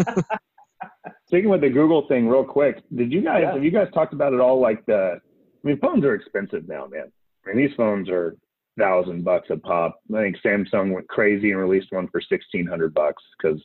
Speaking 1.27 1.51
with 1.51 1.61
the 1.61 1.71
Google 1.71 2.07
thing, 2.09 2.29
real 2.29 2.45
quick, 2.45 2.83
did 2.95 3.12
you 3.12 3.21
guys 3.23 3.42
Yeah. 3.42 3.53
have 3.53 3.64
you 3.64 3.71
guys 3.71 3.88
talked 3.95 4.12
about 4.12 4.33
it 4.33 4.40
all? 4.40 4.61
Like 4.61 4.85
the, 4.87 5.18
I 5.23 5.66
mean, 5.66 5.79
phones 5.79 6.05
are 6.05 6.14
expensive 6.14 6.66
now, 6.68 6.87
man. 6.87 7.11
I 7.47 7.49
mean, 7.55 7.66
these 7.66 7.75
phones 7.77 8.09
are 8.09 8.37
thousand 8.79 9.25
bucks 9.25 9.49
a 9.51 9.57
pop. 9.57 9.99
I 10.14 10.21
think 10.23 10.37
Samsung 10.45 10.92
went 10.95 11.09
crazy 11.09 11.51
and 11.51 11.61
released 11.61 11.88
one 11.92 12.09
for 12.09 12.21
sixteen 12.21 12.66
hundred 12.66 12.95
bucks 12.95 13.23
because 13.40 13.62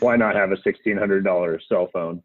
why 0.00 0.16
not 0.16 0.34
have 0.36 0.52
a 0.52 0.60
sixteen 0.62 0.96
hundred 0.96 1.24
dollar 1.24 1.60
cell 1.68 1.88
phone? 1.92 2.22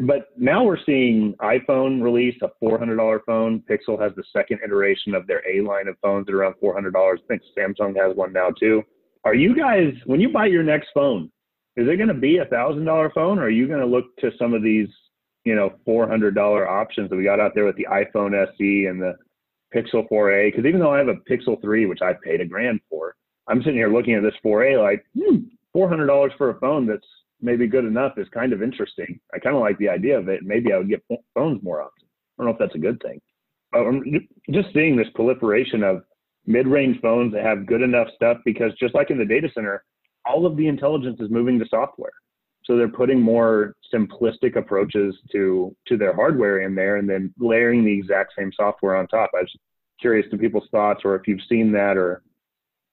But 0.00 0.28
now 0.36 0.62
we're 0.64 0.78
seeing 0.84 1.34
iPhone 1.40 2.02
release 2.02 2.36
a 2.42 2.48
four 2.60 2.78
hundred 2.78 2.96
dollar 2.96 3.20
phone. 3.26 3.62
Pixel 3.68 4.00
has 4.00 4.12
the 4.14 4.22
second 4.32 4.60
iteration 4.64 5.14
of 5.14 5.26
their 5.26 5.42
A 5.48 5.60
line 5.60 5.88
of 5.88 5.96
phones 6.00 6.28
at 6.28 6.34
around 6.34 6.54
four 6.60 6.72
hundred 6.72 6.92
dollars. 6.92 7.20
I 7.24 7.26
think 7.28 7.42
Samsung 7.56 7.96
has 7.96 8.16
one 8.16 8.32
now 8.32 8.50
too. 8.50 8.82
Are 9.24 9.34
you 9.34 9.56
guys 9.56 9.92
when 10.04 10.20
you 10.20 10.28
buy 10.28 10.46
your 10.46 10.62
next 10.62 10.88
phone? 10.94 11.30
Is 11.76 11.88
it 11.88 11.96
going 11.96 12.08
to 12.08 12.14
be 12.14 12.38
a 12.38 12.44
thousand 12.46 12.84
dollar 12.84 13.10
phone, 13.14 13.38
or 13.38 13.44
are 13.44 13.50
you 13.50 13.66
going 13.66 13.80
to 13.80 13.86
look 13.86 14.16
to 14.18 14.30
some 14.38 14.54
of 14.54 14.62
these, 14.62 14.88
you 15.44 15.54
know, 15.54 15.74
four 15.84 16.08
hundred 16.08 16.34
dollar 16.34 16.68
options 16.68 17.10
that 17.10 17.16
we 17.16 17.24
got 17.24 17.40
out 17.40 17.52
there 17.54 17.66
with 17.66 17.76
the 17.76 17.86
iPhone 17.90 18.34
SE 18.34 18.86
and 18.86 19.02
the 19.02 19.14
Pixel 19.74 20.08
4a? 20.08 20.52
Because 20.52 20.64
even 20.64 20.80
though 20.80 20.94
I 20.94 20.98
have 20.98 21.08
a 21.08 21.16
Pixel 21.30 21.60
3, 21.60 21.86
which 21.86 22.00
I 22.02 22.12
paid 22.24 22.40
a 22.40 22.46
grand 22.46 22.80
for, 22.88 23.14
I'm 23.48 23.60
sitting 23.60 23.74
here 23.74 23.92
looking 23.92 24.14
at 24.14 24.22
this 24.22 24.34
4a 24.44 24.82
like, 24.82 25.04
hmm, 25.14 25.38
four 25.72 25.88
hundred 25.90 26.06
dollars 26.06 26.32
for 26.38 26.50
a 26.50 26.58
phone 26.60 26.86
that's 26.86 27.06
maybe 27.40 27.66
good 27.66 27.84
enough 27.84 28.18
is 28.18 28.28
kind 28.30 28.52
of 28.52 28.62
interesting. 28.62 29.20
I 29.34 29.38
kind 29.38 29.56
of 29.56 29.62
like 29.62 29.78
the 29.78 29.88
idea 29.88 30.18
of 30.18 30.28
it. 30.28 30.42
Maybe 30.42 30.72
I 30.72 30.78
would 30.78 30.88
get 30.88 31.04
phones 31.34 31.62
more 31.62 31.82
often. 31.82 32.06
I 32.38 32.42
don't 32.42 32.46
know 32.46 32.52
if 32.52 32.58
that's 32.58 32.74
a 32.74 32.78
good 32.78 33.00
thing. 33.02 33.20
Um, 33.74 34.02
just 34.50 34.72
seeing 34.72 34.96
this 34.96 35.08
proliferation 35.14 35.82
of 35.82 36.02
mid-range 36.46 37.00
phones 37.00 37.32
that 37.32 37.44
have 37.44 37.66
good 37.66 37.82
enough 37.82 38.08
stuff 38.14 38.38
because 38.44 38.72
just 38.78 38.94
like 38.94 39.10
in 39.10 39.18
the 39.18 39.24
data 39.24 39.48
center, 39.52 39.84
all 40.24 40.46
of 40.46 40.56
the 40.56 40.68
intelligence 40.68 41.18
is 41.20 41.30
moving 41.30 41.58
to 41.58 41.66
software. 41.68 42.12
So 42.64 42.76
they're 42.76 42.88
putting 42.88 43.20
more 43.20 43.74
simplistic 43.94 44.56
approaches 44.56 45.14
to 45.32 45.74
to 45.86 45.96
their 45.96 46.14
hardware 46.14 46.62
in 46.62 46.74
there 46.74 46.96
and 46.96 47.08
then 47.08 47.32
layering 47.38 47.84
the 47.84 47.92
exact 47.92 48.32
same 48.36 48.50
software 48.52 48.96
on 48.96 49.06
top. 49.06 49.30
I 49.34 49.42
was 49.42 49.56
curious 50.00 50.28
to 50.30 50.38
people's 50.38 50.68
thoughts 50.70 51.02
or 51.04 51.14
if 51.14 51.28
you've 51.28 51.40
seen 51.48 51.70
that 51.72 51.96
or 51.96 52.22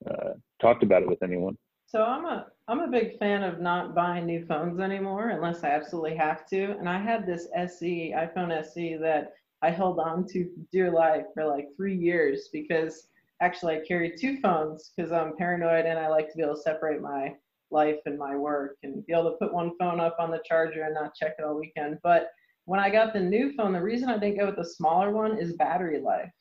uh, 0.10 0.34
talked 0.62 0.84
about 0.84 1.02
it 1.02 1.10
with 1.10 1.24
anyone. 1.24 1.58
So 1.88 2.04
I'm 2.04 2.26
a 2.26 2.48
I'm 2.70 2.80
a 2.80 2.88
big 2.88 3.20
fan 3.20 3.44
of 3.44 3.60
not 3.60 3.94
buying 3.94 4.26
new 4.26 4.46
phones 4.46 4.80
anymore 4.80 5.30
unless 5.30 5.66
I 5.66 5.72
absolutely 5.72 6.16
have 6.16 6.48
to. 6.48 6.78
And 6.78 6.88
I 6.88 6.98
had 6.98 7.26
this 7.26 7.50
SE 7.54 8.14
iPhone 8.16 8.54
SE 8.54 8.96
that 9.02 9.34
I 9.62 9.70
held 9.70 10.00
on 10.00 10.26
to 10.30 10.50
dear 10.72 10.90
life 10.90 11.26
for 11.34 11.46
like 11.46 11.68
three 11.76 11.96
years 11.96 12.48
because 12.54 13.10
actually 13.42 13.76
I 13.76 13.86
carry 13.86 14.16
two 14.16 14.40
phones 14.40 14.94
because 14.96 15.12
I'm 15.12 15.36
paranoid 15.36 15.86
and 15.86 16.00
I 16.00 16.08
like 16.08 16.30
to 16.32 16.38
be 16.38 16.44
able 16.44 16.56
to 16.56 16.62
separate 16.62 17.02
my 17.02 17.36
life 17.70 18.00
and 18.06 18.18
my 18.18 18.38
work 18.38 18.78
and 18.84 19.06
be 19.06 19.12
able 19.12 19.32
to 19.32 19.38
put 19.38 19.54
one 19.54 19.76
phone 19.78 20.00
up 20.00 20.16
on 20.18 20.32
the 20.32 20.42
charger 20.46 20.84
and 20.84 20.94
not 20.94 21.16
check 21.16 21.36
it 21.38 21.44
all 21.44 21.60
weekend. 21.60 22.00
But 22.02 22.30
when 22.64 22.80
I 22.80 22.90
got 22.90 23.12
the 23.12 23.20
new 23.20 23.52
phone, 23.58 23.74
the 23.74 23.82
reason 23.82 24.08
I 24.08 24.18
didn't 24.18 24.40
go 24.40 24.46
with 24.46 24.56
the 24.56 24.64
smaller 24.64 25.12
one 25.12 25.38
is 25.38 25.58
battery 25.58 26.00
life. 26.00 26.32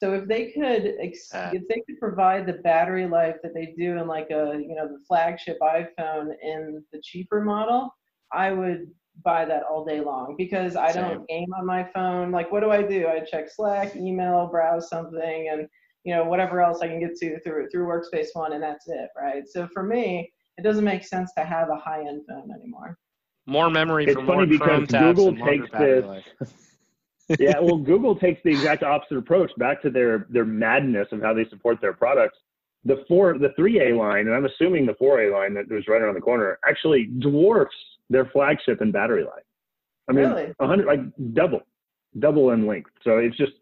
So 0.00 0.14
if 0.14 0.28
they 0.28 0.52
could, 0.52 0.94
ex- 1.00 1.30
Ah. 1.34 1.50
if 1.52 1.66
they 1.68 1.82
could 1.86 1.98
provide 1.98 2.46
the 2.46 2.52
battery 2.54 3.06
life 3.06 3.36
that 3.42 3.52
they 3.54 3.74
do 3.76 3.96
in 3.98 4.06
like 4.06 4.30
a, 4.30 4.54
you 4.56 4.74
know, 4.76 4.86
the 4.86 4.98
flagship 5.06 5.58
iPhone 5.60 6.32
in 6.42 6.84
the 6.92 7.00
cheaper 7.02 7.40
model, 7.42 7.92
I 8.32 8.52
would 8.52 8.86
buy 9.24 9.44
that 9.44 9.64
all 9.64 9.84
day 9.84 10.00
long 10.00 10.36
because 10.38 10.76
I 10.76 10.92
Same. 10.92 11.02
don't 11.02 11.28
game 11.28 11.52
on 11.58 11.66
my 11.66 11.82
phone. 11.92 12.30
Like, 12.30 12.52
what 12.52 12.60
do 12.60 12.70
I 12.70 12.82
do? 12.82 13.08
I 13.08 13.20
check 13.20 13.50
Slack, 13.50 13.96
email, 13.96 14.46
browse 14.46 14.88
something, 14.88 15.48
and 15.50 15.66
you 16.04 16.14
know 16.14 16.24
whatever 16.24 16.60
else 16.62 16.80
I 16.80 16.86
can 16.86 17.00
get 17.00 17.16
to 17.16 17.40
through 17.40 17.68
through 17.70 17.86
Workspace 17.86 18.28
One, 18.34 18.52
and 18.52 18.62
that's 18.62 18.88
it, 18.88 19.08
right? 19.20 19.42
So 19.48 19.66
for 19.74 19.82
me, 19.82 20.30
it 20.56 20.62
doesn't 20.62 20.84
make 20.84 21.02
sense 21.04 21.32
to 21.36 21.44
have 21.44 21.70
a 21.70 21.76
high-end 21.76 22.22
phone 22.28 22.52
anymore. 22.52 22.96
More 23.46 23.68
memory 23.70 24.04
It's 24.04 24.14
for 24.14 24.22
more 24.22 24.36
funny 24.36 24.46
because 24.46 24.66
Chrome 24.68 24.86
tabs 24.86 25.18
Google 25.18 25.28
and 25.28 25.38
takes 25.38 25.70
battery 25.70 26.00
this- 26.00 26.06
life. 26.06 26.24
yeah, 27.38 27.58
well, 27.60 27.76
Google 27.76 28.16
takes 28.16 28.40
the 28.44 28.50
exact 28.50 28.82
opposite 28.82 29.18
approach 29.18 29.50
back 29.58 29.82
to 29.82 29.90
their 29.90 30.26
their 30.30 30.44
madness 30.44 31.08
of 31.12 31.20
how 31.22 31.34
they 31.34 31.46
support 31.50 31.80
their 31.80 31.92
products. 31.92 32.38
The 32.84 33.04
four, 33.08 33.36
the 33.38 33.52
three 33.56 33.80
A 33.90 33.94
line, 33.96 34.26
and 34.28 34.34
I'm 34.34 34.46
assuming 34.46 34.86
the 34.86 34.94
four 34.94 35.22
A 35.22 35.32
line 35.32 35.52
that 35.54 35.68
was 35.70 35.86
right 35.88 36.00
around 36.00 36.14
the 36.14 36.20
corner, 36.20 36.58
actually 36.66 37.06
dwarfs 37.18 37.74
their 38.08 38.26
flagship 38.26 38.80
in 38.80 38.92
battery 38.92 39.24
life. 39.24 39.42
I 40.08 40.12
mean, 40.12 40.28
Really? 40.30 40.54
a 40.58 40.66
hundred, 40.66 40.86
like 40.86 41.00
double, 41.34 41.60
double 42.18 42.50
in 42.52 42.66
length. 42.66 42.90
So 43.02 43.18
it's 43.18 43.36
just, 43.36 43.52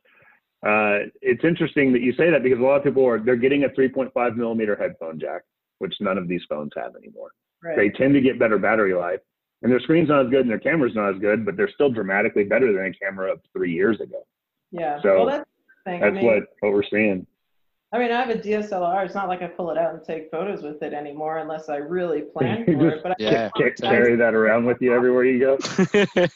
uh, 0.64 1.10
it's 1.22 1.42
interesting 1.44 1.92
that 1.94 2.02
you 2.02 2.12
say 2.12 2.30
that 2.30 2.42
because 2.44 2.60
a 2.60 2.62
lot 2.62 2.76
of 2.76 2.84
people 2.84 3.04
are 3.06 3.18
they're 3.18 3.34
getting 3.36 3.64
a 3.64 3.68
3.5 3.70 4.36
millimeter 4.36 4.76
headphone 4.76 5.18
jack, 5.18 5.42
which 5.78 5.94
none 6.00 6.18
of 6.18 6.28
these 6.28 6.42
phones 6.48 6.70
have 6.76 6.94
anymore 6.94 7.30
Right. 7.64 7.76
they 7.76 7.88
tend 7.88 8.14
to 8.14 8.20
get 8.20 8.38
better 8.38 8.58
battery 8.58 8.94
life. 8.94 9.20
And 9.62 9.72
their 9.72 9.80
screen's 9.80 10.08
not 10.08 10.26
as 10.26 10.30
good 10.30 10.40
and 10.42 10.50
their 10.50 10.58
camera's 10.58 10.94
not 10.94 11.14
as 11.14 11.20
good, 11.20 11.46
but 11.46 11.56
they're 11.56 11.70
still 11.70 11.90
dramatically 11.90 12.44
better 12.44 12.72
than 12.72 12.86
a 12.86 12.92
camera 12.92 13.32
of 13.32 13.40
three 13.52 13.72
years 13.72 14.00
ago. 14.00 14.22
yeah. 14.70 15.00
so 15.00 15.16
well, 15.16 15.26
that's 15.26 15.50
the 15.84 15.90
thing. 15.90 16.02
I 16.02 16.10
mean, 16.10 16.24
what, 16.24 16.42
what 16.60 16.72
we're 16.72 16.82
seeing. 16.82 17.26
I 17.92 17.98
mean, 17.98 18.10
I 18.10 18.20
have 18.20 18.30
a 18.30 18.38
DSLR. 18.38 19.04
It's 19.04 19.14
not 19.14 19.28
like 19.28 19.42
I 19.42 19.46
pull 19.46 19.70
it 19.70 19.78
out 19.78 19.94
and 19.94 20.04
take 20.04 20.30
photos 20.30 20.62
with 20.62 20.82
it 20.82 20.92
anymore 20.92 21.38
unless 21.38 21.68
I 21.68 21.76
really 21.76 22.22
plan 22.36 22.64
You 22.66 22.76
for 22.76 22.90
just 22.90 22.96
it. 22.96 23.02
But 23.02 23.12
I, 23.12 23.50
Can't 23.56 23.76
carry 23.76 24.16
that 24.16 24.34
around 24.34 24.66
with 24.66 24.78
you 24.80 24.94
everywhere 24.94 25.24
you 25.24 25.38
go. 25.38 25.58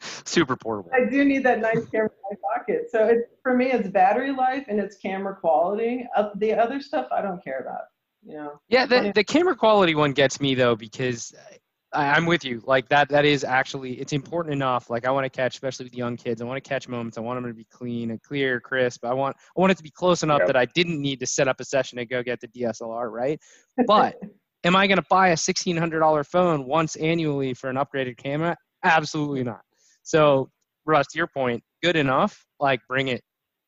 Super 0.00 0.56
portable. 0.56 0.90
I 0.92 1.08
do 1.08 1.24
need 1.24 1.44
that 1.44 1.60
nice 1.60 1.84
camera 1.90 2.10
in 2.30 2.36
my 2.42 2.56
pocket. 2.56 2.88
So 2.90 3.06
it, 3.06 3.30
for 3.42 3.56
me, 3.56 3.70
it's 3.70 3.88
battery 3.88 4.32
life 4.32 4.64
and 4.68 4.80
it's 4.80 4.96
camera 4.96 5.34
quality. 5.34 6.06
Uh, 6.16 6.30
the 6.36 6.52
other 6.52 6.80
stuff 6.80 7.06
I 7.12 7.22
don't 7.22 7.42
care 7.42 7.60
about. 7.60 7.84
You 8.26 8.36
know. 8.36 8.60
Yeah, 8.68 8.86
the, 8.86 9.12
the 9.14 9.24
camera 9.24 9.54
quality 9.54 9.94
one 9.94 10.12
gets 10.12 10.40
me 10.40 10.54
though 10.54 10.74
because 10.74 11.34
I, 11.50 11.58
I'm 11.94 12.26
with 12.26 12.44
you. 12.44 12.62
Like 12.66 12.88
that, 12.88 13.08
that 13.10 13.24
is 13.24 13.44
actually 13.44 13.94
it's 14.00 14.12
important 14.12 14.52
enough. 14.52 14.90
Like 14.90 15.06
I 15.06 15.10
want 15.10 15.24
to 15.24 15.30
catch, 15.30 15.54
especially 15.54 15.84
with 15.84 15.94
young 15.94 16.16
kids. 16.16 16.42
I 16.42 16.44
want 16.44 16.62
to 16.62 16.68
catch 16.68 16.88
moments. 16.88 17.16
I 17.16 17.20
want 17.20 17.40
them 17.40 17.50
to 17.50 17.54
be 17.54 17.64
clean 17.70 18.10
and 18.10 18.22
clear, 18.22 18.60
crisp. 18.60 19.04
I 19.04 19.14
want 19.14 19.36
I 19.56 19.60
want 19.60 19.72
it 19.72 19.76
to 19.76 19.82
be 19.82 19.90
close 19.90 20.22
enough 20.22 20.40
Yep. 20.40 20.46
that 20.48 20.56
I 20.56 20.64
didn't 20.66 21.00
need 21.00 21.20
to 21.20 21.26
set 21.26 21.48
up 21.48 21.60
a 21.60 21.64
session 21.64 21.98
to 21.98 22.04
go 22.04 22.22
get 22.22 22.40
the 22.40 22.48
DSLR, 22.48 23.10
right? 23.10 23.40
But 23.86 24.16
am 24.64 24.76
I 24.76 24.86
going 24.86 24.98
to 24.98 25.04
buy 25.08 25.28
a 25.28 25.36
sixteen 25.36 25.76
hundred 25.76 26.00
dollar 26.00 26.24
phone 26.24 26.66
once 26.66 26.96
annually 26.96 27.54
for 27.54 27.70
an 27.70 27.76
upgraded 27.76 28.16
camera? 28.16 28.56
Absolutely 28.82 29.44
not. 29.44 29.62
So, 30.02 30.50
Russ, 30.84 31.06
to 31.08 31.18
your 31.18 31.26
point, 31.28 31.62
good 31.82 31.96
enough. 31.96 32.44
Like 32.60 32.80
bring 32.88 33.08
it. 33.08 33.22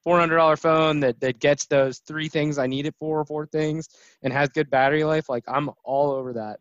Four 0.05 0.21
hundred 0.21 0.37
dollar 0.37 0.57
phone 0.57 1.01
that 1.01 1.19
that 1.21 1.41
gets 1.41 1.67
those 1.67 1.99
three 1.99 2.29
things 2.29 2.59
I 2.59 2.67
need 2.69 2.87
it 2.87 2.95
for, 2.99 3.25
four 3.25 3.47
things, 3.47 3.89
and 4.23 4.33
has 4.33 4.49
good 4.51 4.71
battery 4.71 5.03
life. 5.03 5.29
Like 5.29 5.45
I'm 5.49 5.71
all 5.85 6.12
over 6.12 6.33
that. 6.35 6.61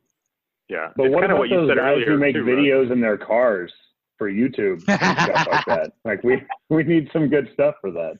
Yeah. 0.69 0.89
But 0.95 1.07
it's 1.07 1.15
what 1.15 1.23
about 1.23 1.37
what 1.39 1.49
you 1.49 1.57
those 1.57 1.69
said 1.69 1.77
guys 1.77 1.93
earlier. 1.97 2.05
who 2.11 2.17
make 2.17 2.33
too, 2.35 2.43
Russ. 2.43 2.55
videos 2.55 2.91
in 2.91 3.01
their 3.01 3.17
cars 3.17 3.71
for 4.17 4.31
YouTube 4.31 4.81
and 4.87 5.19
stuff 5.19 5.47
like 5.51 5.65
that? 5.67 5.91
Like 6.05 6.23
we 6.23 6.41
we 6.69 6.83
need 6.83 7.09
some 7.13 7.27
good 7.27 7.49
stuff 7.53 7.75
for 7.81 7.91
that. 7.91 8.17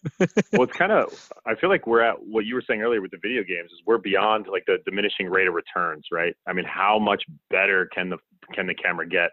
well, 0.54 0.64
it's 0.64 0.78
kind 0.78 0.92
of. 0.92 1.30
I 1.46 1.56
feel 1.56 1.70
like 1.70 1.88
we're 1.88 2.02
at 2.02 2.16
what 2.22 2.46
you 2.46 2.56
were 2.56 2.64
saying 2.68 2.82
earlier 2.82 3.02
with 3.02 3.12
the 3.12 3.18
video 3.22 3.44
games. 3.44 3.72
Is 3.72 3.82
we're 3.86 3.98
beyond 3.98 4.48
like 4.52 4.64
the 4.68 4.78
diminishing 4.86 5.30
rate 5.30 5.48
of 5.48 5.54
returns, 5.54 6.06
right? 6.12 6.36
I 6.48 6.54
mean, 6.54 6.66
how 6.66 7.00
much 7.00 7.24
better 7.50 7.88
can 7.94 8.10
the 8.10 8.18
can 8.54 8.68
the 8.68 8.76
camera 8.76 9.08
get 9.08 9.32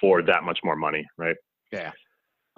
for 0.00 0.22
that 0.22 0.42
much 0.44 0.60
more 0.64 0.76
money, 0.76 1.06
right? 1.18 1.36
Yeah. 1.72 1.92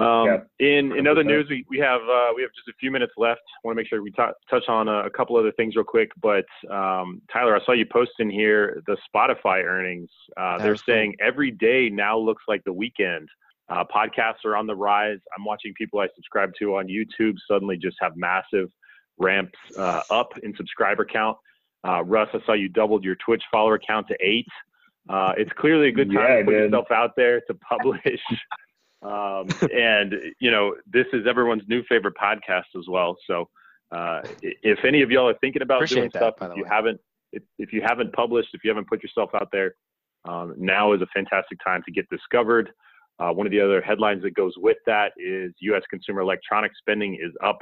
Um, 0.01 0.27
Yeah, 0.27 0.39
in 0.61 0.93
in 0.97 1.07
other 1.09 1.25
news, 1.25 1.47
we, 1.51 1.65
we 1.69 1.79
have 1.79 2.01
uh, 2.03 2.29
we 2.37 2.43
have 2.43 2.53
just 2.55 2.69
a 2.69 2.73
few 2.79 2.91
minutes 2.91 3.13
left. 3.17 3.41
I 3.57 3.67
want 3.67 3.77
to 3.77 3.81
make 3.83 3.89
sure 3.89 4.01
we 4.03 4.13
t- 4.13 4.23
touch 4.49 4.69
on 4.69 4.87
a, 4.89 5.07
a 5.07 5.11
couple 5.11 5.37
other 5.37 5.51
things 5.53 5.75
real 5.75 5.85
quick. 5.85 6.11
But 6.23 6.45
um, 6.71 7.21
Tyler, 7.33 7.57
I 7.57 7.65
saw 7.65 7.73
you 7.73 7.85
post 7.85 8.13
in 8.21 8.31
here 8.31 8.81
the 8.87 8.97
Spotify 9.13 9.65
earnings. 9.65 10.09
Uh, 10.37 10.59
they're 10.59 10.77
saying 10.77 11.17
every 11.21 11.51
day 11.51 11.91
now 11.91 12.17
looks 12.17 12.45
like 12.47 12.63
the 12.65 12.73
weekend. 12.73 13.29
Uh, 13.69 13.85
podcasts 13.85 14.45
are 14.45 14.57
on 14.57 14.67
the 14.67 14.75
rise. 14.75 15.19
I'm 15.37 15.45
watching 15.45 15.75
people 15.75 15.99
I 16.01 16.09
subscribe 16.15 16.53
to 16.61 16.77
on 16.77 16.87
YouTube 16.87 17.35
suddenly 17.51 17.77
just 17.77 17.97
have 18.01 18.13
massive 18.17 18.71
ramps 19.19 19.59
uh, 19.77 20.01
up 20.11 20.31
in 20.43 20.55
subscriber 20.57 21.05
count. 21.05 21.37
Uh, 21.87 22.03
Russ, 22.05 22.29
I 22.33 22.39
saw 22.47 22.53
you 22.55 22.69
doubled 22.69 23.05
your 23.05 23.17
Twitch 23.17 23.43
follower 23.53 23.79
count 23.79 24.07
to 24.09 24.17
eight. 24.21 24.47
Uh, 25.09 25.33
it's 25.37 25.51
clearly 25.59 25.89
a 25.89 25.93
good 25.93 26.09
time 26.09 26.17
Yeah, 26.17 26.37
to 26.39 26.45
put 26.45 26.51
did. 26.53 26.63
yourself 26.65 26.91
out 26.93 27.11
there 27.17 27.41
to 27.43 27.55
publish. 27.55 28.01
um, 29.03 29.49
and 29.73 30.15
you 30.41 30.51
know, 30.51 30.75
this 30.91 31.07
is 31.13 31.27
everyone's 31.29 31.63
new 31.69 31.83
favorite 31.89 32.15
podcast 32.21 32.65
as 32.77 32.87
well. 32.89 33.17
So, 33.27 33.49
uh, 33.93 34.21
if 34.43 34.85
any 34.85 35.03
of 35.03 35.11
y'all 35.11 35.29
are 35.29 35.39
thinking 35.41 35.63
about 35.63 35.77
Appreciate 35.77 35.97
doing 35.97 36.11
that, 36.15 36.35
stuff, 36.37 36.51
if 36.51 36.57
you 36.57 36.65
way. 36.65 36.69
haven't, 36.71 37.01
if, 37.33 37.43
if 37.59 37.73
you 37.73 37.83
haven't 37.83 38.13
published, 38.13 38.51
if 38.53 38.65
you 38.65 38.71
haven't 38.71 38.89
put 38.89 39.03
yourself 39.03 39.31
out 39.35 39.49
there, 39.53 39.75
um, 40.27 40.55
now 40.59 40.93
is 40.93 41.01
a 41.01 41.07
fantastic 41.15 41.59
time 41.65 41.83
to 41.87 41.93
get 41.93 42.09
discovered. 42.11 42.71
Uh, 43.19 43.31
one 43.31 43.47
of 43.47 43.51
the 43.51 43.61
other 43.61 43.81
headlines 43.81 44.23
that 44.23 44.35
goes 44.35 44.55
with 44.57 44.77
that 44.87 45.13
is 45.17 45.53
U.S. 45.61 45.83
consumer 45.91 46.21
electronics 46.21 46.77
spending 46.79 47.15
is 47.15 47.33
up 47.45 47.59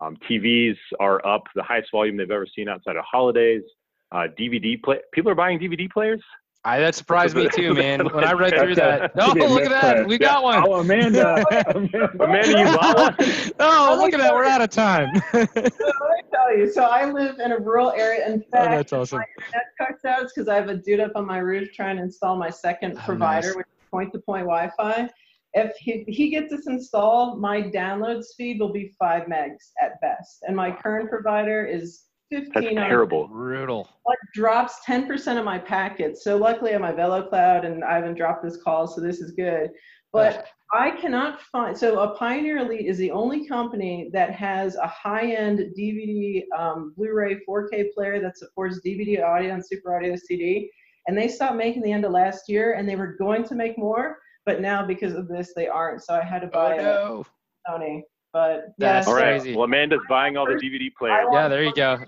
Um, 0.00 0.16
TVs 0.28 0.76
are 1.00 1.24
up 1.26 1.42
the 1.54 1.62
highest 1.62 1.90
volume 1.90 2.16
they've 2.16 2.30
ever 2.30 2.46
seen 2.54 2.68
outside 2.68 2.96
of 2.96 3.04
holidays. 3.10 3.62
Uh, 4.10 4.26
DVD 4.38 4.80
play 4.82 4.98
people 5.12 5.30
are 5.30 5.34
buying 5.34 5.58
DVD 5.58 5.90
players. 5.90 6.22
I, 6.64 6.80
that 6.80 6.94
surprised 6.94 7.36
me 7.36 7.48
too, 7.54 7.72
man. 7.72 8.04
When 8.12 8.24
I 8.24 8.32
read 8.32 8.54
through 8.54 8.74
that, 8.74 9.12
oh, 9.16 9.28
Should 9.28 9.34
be 9.34 9.44
a 9.44 9.48
look 9.48 9.62
at 9.62 9.70
that, 9.70 10.06
we 10.06 10.18
got 10.18 10.42
one. 10.42 10.64
Oh, 10.66 10.74
Amanda. 10.80 11.44
Amanda. 11.74 12.10
Amanda, 12.20 12.48
you 12.48 12.76
bought 12.76 12.96
one? 12.96 13.52
oh, 13.60 13.96
look 13.98 14.12
at 14.12 14.18
that, 14.18 14.34
we're 14.34 14.44
out 14.44 14.60
of 14.60 14.70
time. 14.70 15.08
So 15.32 15.38
let 15.38 15.64
me 15.64 16.22
tell 16.32 16.56
you. 16.56 16.70
So 16.72 16.82
I 16.82 17.10
live 17.10 17.38
in 17.38 17.52
a 17.52 17.58
rural 17.58 17.92
area. 17.92 18.26
In 18.26 18.42
oh, 18.44 18.50
fact, 18.50 18.70
that's 18.70 18.92
awesome. 18.92 19.18
my 19.18 19.24
internet 19.38 19.66
cuts 19.78 20.04
out 20.04 20.28
because 20.34 20.48
I 20.48 20.56
have 20.56 20.68
a 20.68 20.76
dude 20.76 21.00
up 21.00 21.12
on 21.14 21.26
my 21.26 21.38
roof 21.38 21.72
trying 21.72 21.96
to 21.96 22.02
install 22.02 22.36
my 22.36 22.50
second 22.50 22.98
Oh, 22.98 23.02
provider, 23.04 23.48
nice. 23.48 23.56
which 23.56 23.66
is 23.66 23.88
point-to-point 23.90 24.44
Wi-Fi. 24.44 25.08
If 25.54 25.74
he, 25.78 26.04
he 26.08 26.28
gets 26.28 26.50
this 26.50 26.66
installed, 26.66 27.40
my 27.40 27.62
download 27.62 28.22
speed 28.24 28.60
will 28.60 28.72
be 28.72 28.94
five 28.98 29.24
megs 29.24 29.70
at 29.80 30.00
best, 30.00 30.42
and 30.46 30.54
my 30.54 30.70
current 30.70 31.08
provider 31.08 31.64
is 31.64 32.02
That's 32.30 32.46
15 32.52 32.78
on 32.78 32.88
terrible. 32.88 33.28
Brutal. 33.28 33.88
like 34.06 34.18
drops 34.34 34.80
10% 34.86 35.38
of 35.38 35.44
my 35.44 35.58
packets. 35.58 36.22
So 36.24 36.36
luckily 36.36 36.74
I'm 36.74 36.82
my 36.82 36.92
VeloCloud 36.92 37.64
and 37.64 37.82
I 37.84 37.94
haven't 37.94 38.14
dropped 38.16 38.42
this 38.42 38.56
call, 38.62 38.86
so 38.86 39.00
this 39.00 39.20
is 39.20 39.32
good. 39.32 39.70
But 40.12 40.46
I 40.72 40.90
cannot 40.90 41.40
find, 41.42 41.76
so 41.76 42.00
a 42.00 42.14
Pioneer 42.16 42.58
Elite 42.58 42.86
is 42.86 42.98
the 42.98 43.10
only 43.10 43.46
company 43.46 44.10
that 44.12 44.30
has 44.32 44.76
a 44.76 44.86
high-end 44.86 45.60
DVD, 45.78 46.44
um, 46.58 46.92
Blu-ray 46.96 47.40
4K 47.46 47.92
player 47.94 48.20
that 48.20 48.36
supports 48.38 48.80
DVD 48.84 49.22
audio 49.24 49.54
and 49.54 49.64
Super 49.64 49.96
Audio 49.96 50.14
CD. 50.16 50.70
And 51.06 51.16
they 51.16 51.28
stopped 51.28 51.56
making 51.56 51.82
the 51.82 51.92
end 51.92 52.04
of 52.04 52.12
last 52.12 52.48
year 52.48 52.74
and 52.74 52.86
they 52.88 52.96
were 52.96 53.16
going 53.18 53.44
to 53.44 53.54
make 53.54 53.78
more, 53.78 54.18
but 54.44 54.60
now 54.60 54.84
because 54.84 55.14
of 55.14 55.28
this, 55.28 55.52
they 55.56 55.68
aren't. 55.68 56.02
So 56.02 56.14
I 56.14 56.22
had 56.22 56.40
to 56.40 56.48
buy 56.48 56.74
Oh, 56.74 56.76
buy 56.76 56.82
no. 56.82 57.26
a 57.66 57.70
Sony. 57.70 58.02
But 58.32 58.74
That's 58.78 59.06
yeah, 59.06 59.12
All 59.12 59.16
so 59.16 59.22
crazy. 59.22 59.54
Well, 59.54 59.64
Amanda's 59.64 60.00
buying 60.08 60.36
all 60.36 60.46
the 60.46 60.54
DVD 60.54 60.90
players. 60.98 61.26
Yeah, 61.32 61.48
there 61.48 61.64
you 61.64 61.72
go. 61.74 61.98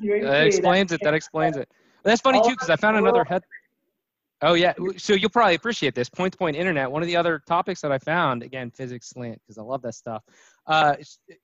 you 0.00 0.22
That 0.22 0.46
explains 0.46 0.92
it. 0.92 1.00
That 1.02 1.14
explains 1.14 1.56
it. 1.56 1.68
That's 2.04 2.20
funny 2.20 2.38
All 2.38 2.44
too, 2.44 2.54
because 2.54 2.70
I 2.70 2.76
found 2.76 2.96
over 2.96 3.06
another 3.06 3.24
head. 3.24 3.42
Oh 4.44 4.54
yeah, 4.54 4.72
so 4.96 5.14
you'll 5.14 5.30
probably 5.30 5.54
appreciate 5.54 5.94
this 5.94 6.08
point-to-point 6.08 6.56
internet. 6.56 6.90
One 6.90 7.00
of 7.00 7.06
the 7.06 7.16
other 7.16 7.40
topics 7.46 7.80
that 7.82 7.92
I 7.92 7.98
found, 7.98 8.42
again, 8.42 8.72
physics 8.72 9.08
slant, 9.10 9.40
because 9.40 9.56
I 9.56 9.62
love 9.62 9.82
that 9.82 9.94
stuff. 9.94 10.24
Uh, 10.66 10.96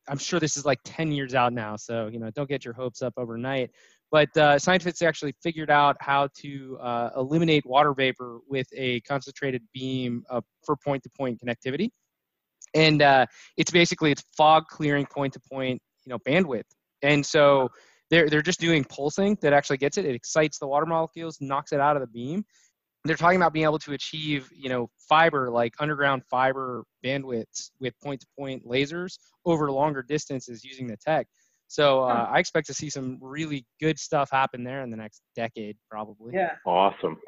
I'm 0.08 0.18
sure 0.18 0.40
this 0.40 0.56
is 0.56 0.64
like 0.66 0.80
10 0.84 1.12
years 1.12 1.32
out 1.32 1.52
now, 1.52 1.76
so 1.76 2.08
you 2.08 2.18
know, 2.18 2.28
don't 2.32 2.48
get 2.48 2.64
your 2.64 2.74
hopes 2.74 3.00
up 3.00 3.14
overnight. 3.16 3.70
But 4.10 4.36
uh, 4.36 4.58
scientists 4.58 5.00
actually 5.02 5.34
figured 5.40 5.70
out 5.70 5.96
how 6.00 6.28
to 6.38 6.78
uh, 6.80 7.10
eliminate 7.16 7.64
water 7.66 7.94
vapor 7.94 8.40
with 8.48 8.66
a 8.74 9.00
concentrated 9.02 9.62
beam 9.72 10.24
uh, 10.28 10.40
for 10.64 10.74
point-to-point 10.76 11.40
connectivity, 11.44 11.90
and 12.74 13.02
uh, 13.02 13.26
it's 13.56 13.70
basically 13.70 14.10
it's 14.10 14.22
fog 14.36 14.64
clearing 14.68 15.06
point-to-point, 15.06 15.80
you 16.04 16.10
know, 16.10 16.18
bandwidth. 16.20 16.64
And 17.02 17.24
so 17.24 17.70
they're 18.10 18.28
they're 18.28 18.42
just 18.42 18.60
doing 18.60 18.84
pulsing 18.84 19.36
that 19.42 19.52
actually 19.52 19.78
gets 19.78 19.98
it. 19.98 20.04
It 20.04 20.14
excites 20.14 20.58
the 20.58 20.66
water 20.66 20.86
molecules, 20.86 21.38
knocks 21.40 21.72
it 21.72 21.80
out 21.80 21.96
of 21.96 22.02
the 22.02 22.08
beam. 22.08 22.44
They're 23.04 23.16
talking 23.16 23.36
about 23.36 23.52
being 23.52 23.64
able 23.64 23.78
to 23.80 23.92
achieve, 23.92 24.48
you 24.54 24.68
know, 24.68 24.90
fiber 25.08 25.50
like 25.50 25.74
underground 25.78 26.22
fiber 26.28 26.84
bandwidths 27.04 27.70
with 27.80 27.94
point-to-point 28.02 28.66
lasers 28.66 29.18
over 29.46 29.70
longer 29.70 30.02
distances 30.02 30.64
using 30.64 30.86
the 30.86 30.96
tech. 30.96 31.26
So 31.68 32.02
uh, 32.02 32.28
I 32.32 32.38
expect 32.38 32.66
to 32.68 32.74
see 32.74 32.88
some 32.88 33.18
really 33.20 33.66
good 33.80 33.98
stuff 33.98 34.30
happen 34.32 34.64
there 34.64 34.82
in 34.82 34.90
the 34.90 34.96
next 34.96 35.20
decade, 35.36 35.76
probably. 35.90 36.32
Yeah, 36.34 36.52
Awesome. 36.64 37.18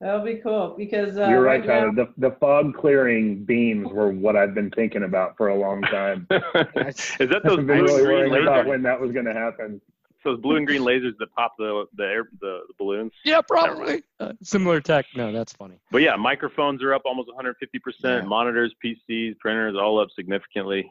That'll 0.00 0.24
be 0.24 0.36
cool 0.36 0.74
because 0.76 1.16
uh, 1.18 1.28
You're 1.28 1.40
right, 1.42 1.64
now- 1.64 1.80
Tyler. 1.90 1.92
The, 1.94 2.12
the 2.18 2.36
fog 2.38 2.74
clearing 2.76 3.44
beams 3.44 3.88
were 3.92 4.10
what 4.10 4.36
I've 4.36 4.54
been 4.54 4.70
thinking 4.70 5.02
about 5.04 5.36
for 5.36 5.48
a 5.48 5.54
long 5.58 5.82
time. 5.82 6.26
Is 6.30 7.16
that 7.18 7.40
those 7.44 7.56
blue 7.56 7.64
really 7.66 7.78
and 7.78 7.86
green 7.88 8.04
worrying 8.06 8.42
about 8.42 8.64
lasers? 8.64 8.68
when 8.68 8.82
that 8.82 9.00
was 9.00 9.12
going 9.12 9.26
to 9.26 9.34
happen. 9.34 9.80
Those 10.24 10.40
blue 10.40 10.56
and 10.56 10.66
green 10.66 10.82
lasers 10.82 11.12
that 11.20 11.32
pop 11.36 11.54
the 11.56 11.84
the 11.96 12.02
air 12.02 12.28
the, 12.40 12.62
the 12.66 12.74
balloons. 12.78 13.12
Yeah, 13.24 13.40
probably. 13.42 14.02
Uh, 14.18 14.32
similar 14.42 14.80
tech. 14.80 15.06
No, 15.14 15.30
that's 15.32 15.52
funny. 15.52 15.78
But 15.92 16.02
yeah, 16.02 16.16
microphones 16.16 16.82
are 16.82 16.92
up 16.94 17.02
almost 17.04 17.28
150 17.28 17.70
Yeah. 17.78 17.80
percent. 17.84 18.26
Monitors, 18.26 18.74
PCs, 18.84 19.38
printers, 19.38 19.76
all 19.80 20.00
up 20.00 20.08
significantly. 20.16 20.90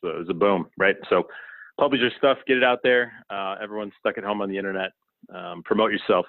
So 0.00 0.08
it 0.10 0.16
was 0.18 0.28
a 0.28 0.34
boom, 0.34 0.68
right? 0.78 0.94
So 1.10 1.26
publish 1.78 2.00
your 2.02 2.12
stuff, 2.18 2.38
get 2.46 2.56
it 2.56 2.62
out 2.62 2.78
there. 2.84 3.12
Uh, 3.30 3.56
everyone's 3.60 3.94
stuck 3.98 4.16
at 4.16 4.22
home 4.22 4.40
on 4.40 4.48
the 4.48 4.56
internet. 4.58 4.92
Um, 5.34 5.62
promote 5.64 5.90
yourself. 5.90 6.26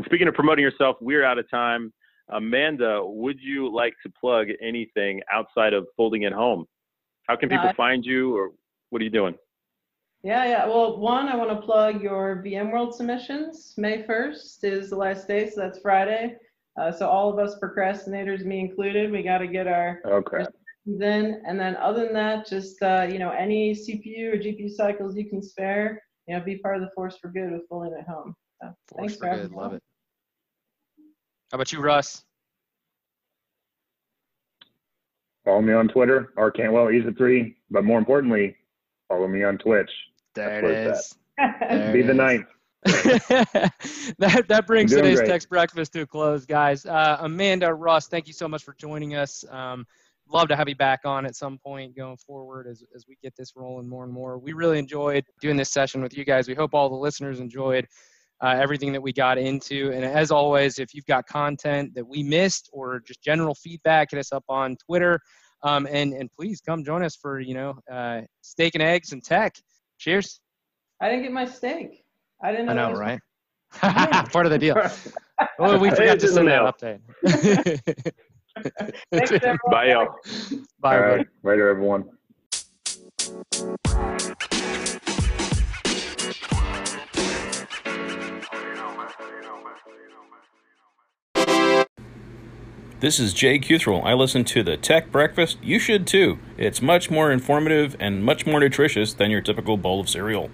And 0.00 0.06
speaking 0.06 0.28
of 0.28 0.34
promoting 0.34 0.62
yourself, 0.64 0.96
we're 1.02 1.22
out 1.22 1.36
of 1.36 1.50
time. 1.50 1.92
Amanda, 2.30 3.02
would 3.04 3.38
you 3.38 3.70
like 3.70 3.92
to 4.02 4.10
plug 4.18 4.46
anything 4.62 5.20
outside 5.30 5.74
of 5.74 5.86
folding 5.94 6.24
at 6.24 6.32
home? 6.32 6.64
How 7.28 7.36
can 7.36 7.50
people 7.50 7.68
Uh, 7.68 7.74
find 7.74 8.02
you, 8.02 8.34
or 8.34 8.52
what 8.88 9.02
are 9.02 9.04
you 9.04 9.10
doing? 9.10 9.36
Yeah, 10.22 10.46
yeah. 10.46 10.66
Well, 10.66 10.96
one, 10.96 11.28
I 11.28 11.36
want 11.36 11.50
to 11.50 11.60
plug 11.60 12.02
your 12.02 12.42
VMworld 12.42 12.94
submissions. 12.94 13.74
May 13.76 14.02
1st 14.04 14.64
is 14.64 14.88
the 14.88 14.96
last 14.96 15.28
day, 15.28 15.50
so 15.50 15.60
that's 15.60 15.80
Friday. 15.80 16.34
Uh, 16.80 16.90
so 16.90 17.06
all 17.06 17.28
of 17.30 17.38
us 17.38 17.58
procrastinators, 17.62 18.42
me 18.46 18.58
included, 18.60 19.12
we 19.12 19.22
got 19.22 19.38
to 19.38 19.46
get 19.48 19.66
our 19.66 20.00
Okay. 20.06 20.46
then. 20.86 21.42
And 21.46 21.60
then 21.60 21.76
other 21.76 22.04
than 22.06 22.14
that, 22.14 22.46
just 22.46 22.82
uh, 22.82 23.06
you 23.06 23.18
know, 23.18 23.32
any 23.32 23.72
CPU 23.74 24.32
or 24.32 24.38
GPU 24.38 24.70
cycles 24.70 25.14
you 25.14 25.28
can 25.28 25.42
spare, 25.42 26.02
you 26.26 26.34
know, 26.38 26.42
be 26.42 26.56
part 26.56 26.76
of 26.76 26.80
the 26.80 26.90
force 26.94 27.18
for 27.18 27.28
good 27.28 27.52
with 27.52 27.68
Folding 27.68 27.92
at 28.00 28.08
Home. 28.08 28.34
So 28.62 28.68
Force 28.68 28.98
thanks 28.98 29.14
for 29.16 29.20
for 29.20 29.26
having 29.26 29.42
good. 29.42 29.50
me 29.52 29.56
Love 29.58 29.70
on. 29.72 29.76
it. 29.76 29.82
How 31.50 31.56
about 31.56 31.72
you, 31.72 31.80
Russ? 31.80 32.24
Follow 35.44 35.62
me 35.62 35.72
on 35.72 35.88
Twitter, 35.88 36.32
R 36.36 36.50
Cantwell, 36.50 36.90
Ease 36.90 37.06
of 37.06 37.16
Three. 37.16 37.56
But 37.70 37.84
more 37.84 37.98
importantly, 37.98 38.56
follow 39.08 39.26
me 39.26 39.42
on 39.42 39.58
Twitch. 39.58 39.90
There 40.34 40.62
That's 40.62 40.98
it's. 40.98 41.16
There 41.60 41.92
Be 41.92 42.00
it 42.00 42.06
the 42.06 42.10
is. 42.10 42.16
ninth. 42.16 42.46
that 44.18 44.44
that 44.48 44.66
brings 44.66 44.92
today's 44.92 45.18
great. 45.18 45.28
Tech 45.28 45.48
Breakfast 45.48 45.92
to 45.94 46.02
a 46.02 46.06
close, 46.06 46.46
guys. 46.46 46.86
Uh, 46.86 47.16
Amanda, 47.20 47.72
Russ, 47.72 48.08
thank 48.08 48.26
you 48.26 48.32
so 48.32 48.46
much 48.46 48.62
for 48.62 48.74
joining 48.78 49.16
us. 49.16 49.44
Um, 49.50 49.86
love 50.28 50.48
to 50.48 50.56
have 50.56 50.68
you 50.68 50.76
back 50.76 51.00
on 51.04 51.26
at 51.26 51.34
some 51.34 51.58
point 51.58 51.96
going 51.96 52.16
forward 52.16 52.66
as, 52.66 52.84
as 52.94 53.06
we 53.08 53.16
get 53.22 53.34
this 53.36 53.54
rolling 53.56 53.88
more 53.88 54.04
and 54.04 54.12
more. 54.12 54.38
We 54.38 54.52
really 54.52 54.78
enjoyed 54.78 55.24
doing 55.40 55.56
this 55.56 55.70
session 55.70 56.02
with 56.02 56.16
you 56.16 56.24
guys. 56.24 56.48
We 56.48 56.54
hope 56.54 56.74
all 56.74 56.88
the 56.88 56.94
listeners 56.94 57.40
enjoyed 57.40 57.86
uh, 58.42 58.56
everything 58.58 58.92
that 58.92 59.02
we 59.02 59.12
got 59.12 59.38
into. 59.38 59.90
And 59.92 60.04
as 60.04 60.30
always, 60.30 60.78
if 60.78 60.94
you've 60.94 61.06
got 61.06 61.26
content 61.26 61.94
that 61.94 62.06
we 62.06 62.22
missed 62.22 62.70
or 62.72 63.00
just 63.00 63.22
general 63.22 63.54
feedback, 63.54 64.10
hit 64.10 64.18
us 64.20 64.32
up 64.32 64.44
on 64.48 64.76
Twitter. 64.86 65.20
Um, 65.62 65.86
and 65.90 66.14
and 66.14 66.30
please 66.38 66.60
come 66.62 66.84
join 66.84 67.02
us 67.02 67.16
for 67.16 67.38
you 67.40 67.52
know 67.54 67.74
uh, 67.92 68.22
steak 68.40 68.74
and 68.74 68.82
eggs 68.82 69.12
and 69.12 69.22
tech. 69.22 69.54
Cheers. 69.98 70.40
I 71.02 71.08
didn't 71.10 71.24
get 71.24 71.32
my 71.32 71.44
steak. 71.44 72.04
I 72.42 72.50
didn't 72.50 72.66
know. 72.66 72.72
I 72.72 72.74
know, 72.76 72.90
was- 72.90 72.98
right? 72.98 73.20
Part 74.32 74.46
of 74.46 74.52
the 74.52 74.58
deal. 74.58 74.76
Oh, 75.58 75.78
we 75.78 75.88
forgot 75.88 76.18
to 76.20 76.28
send 76.28 76.48
the 76.48 76.74
that 76.78 77.00
update. 77.24 78.12
Thanks. 79.10 79.58
Bye, 79.70 79.86
y'all. 79.92 80.14
Bye, 80.80 80.96
All 80.98 81.02
everybody. 81.02 81.28
Later, 81.42 81.68
everyone. 81.70 82.10
This 93.00 93.18
is 93.18 93.32
Jay 93.32 93.58
Cuthrell. 93.58 94.02
I 94.04 94.12
listen 94.12 94.44
to 94.44 94.62
the 94.62 94.76
Tech 94.76 95.10
Breakfast. 95.10 95.56
You 95.62 95.78
should 95.78 96.06
too. 96.06 96.38
It's 96.58 96.82
much 96.82 97.10
more 97.10 97.32
informative 97.32 97.96
and 97.98 98.22
much 98.22 98.44
more 98.44 98.60
nutritious 98.60 99.14
than 99.14 99.30
your 99.30 99.40
typical 99.40 99.78
bowl 99.78 100.00
of 100.00 100.08
cereal. 100.10 100.50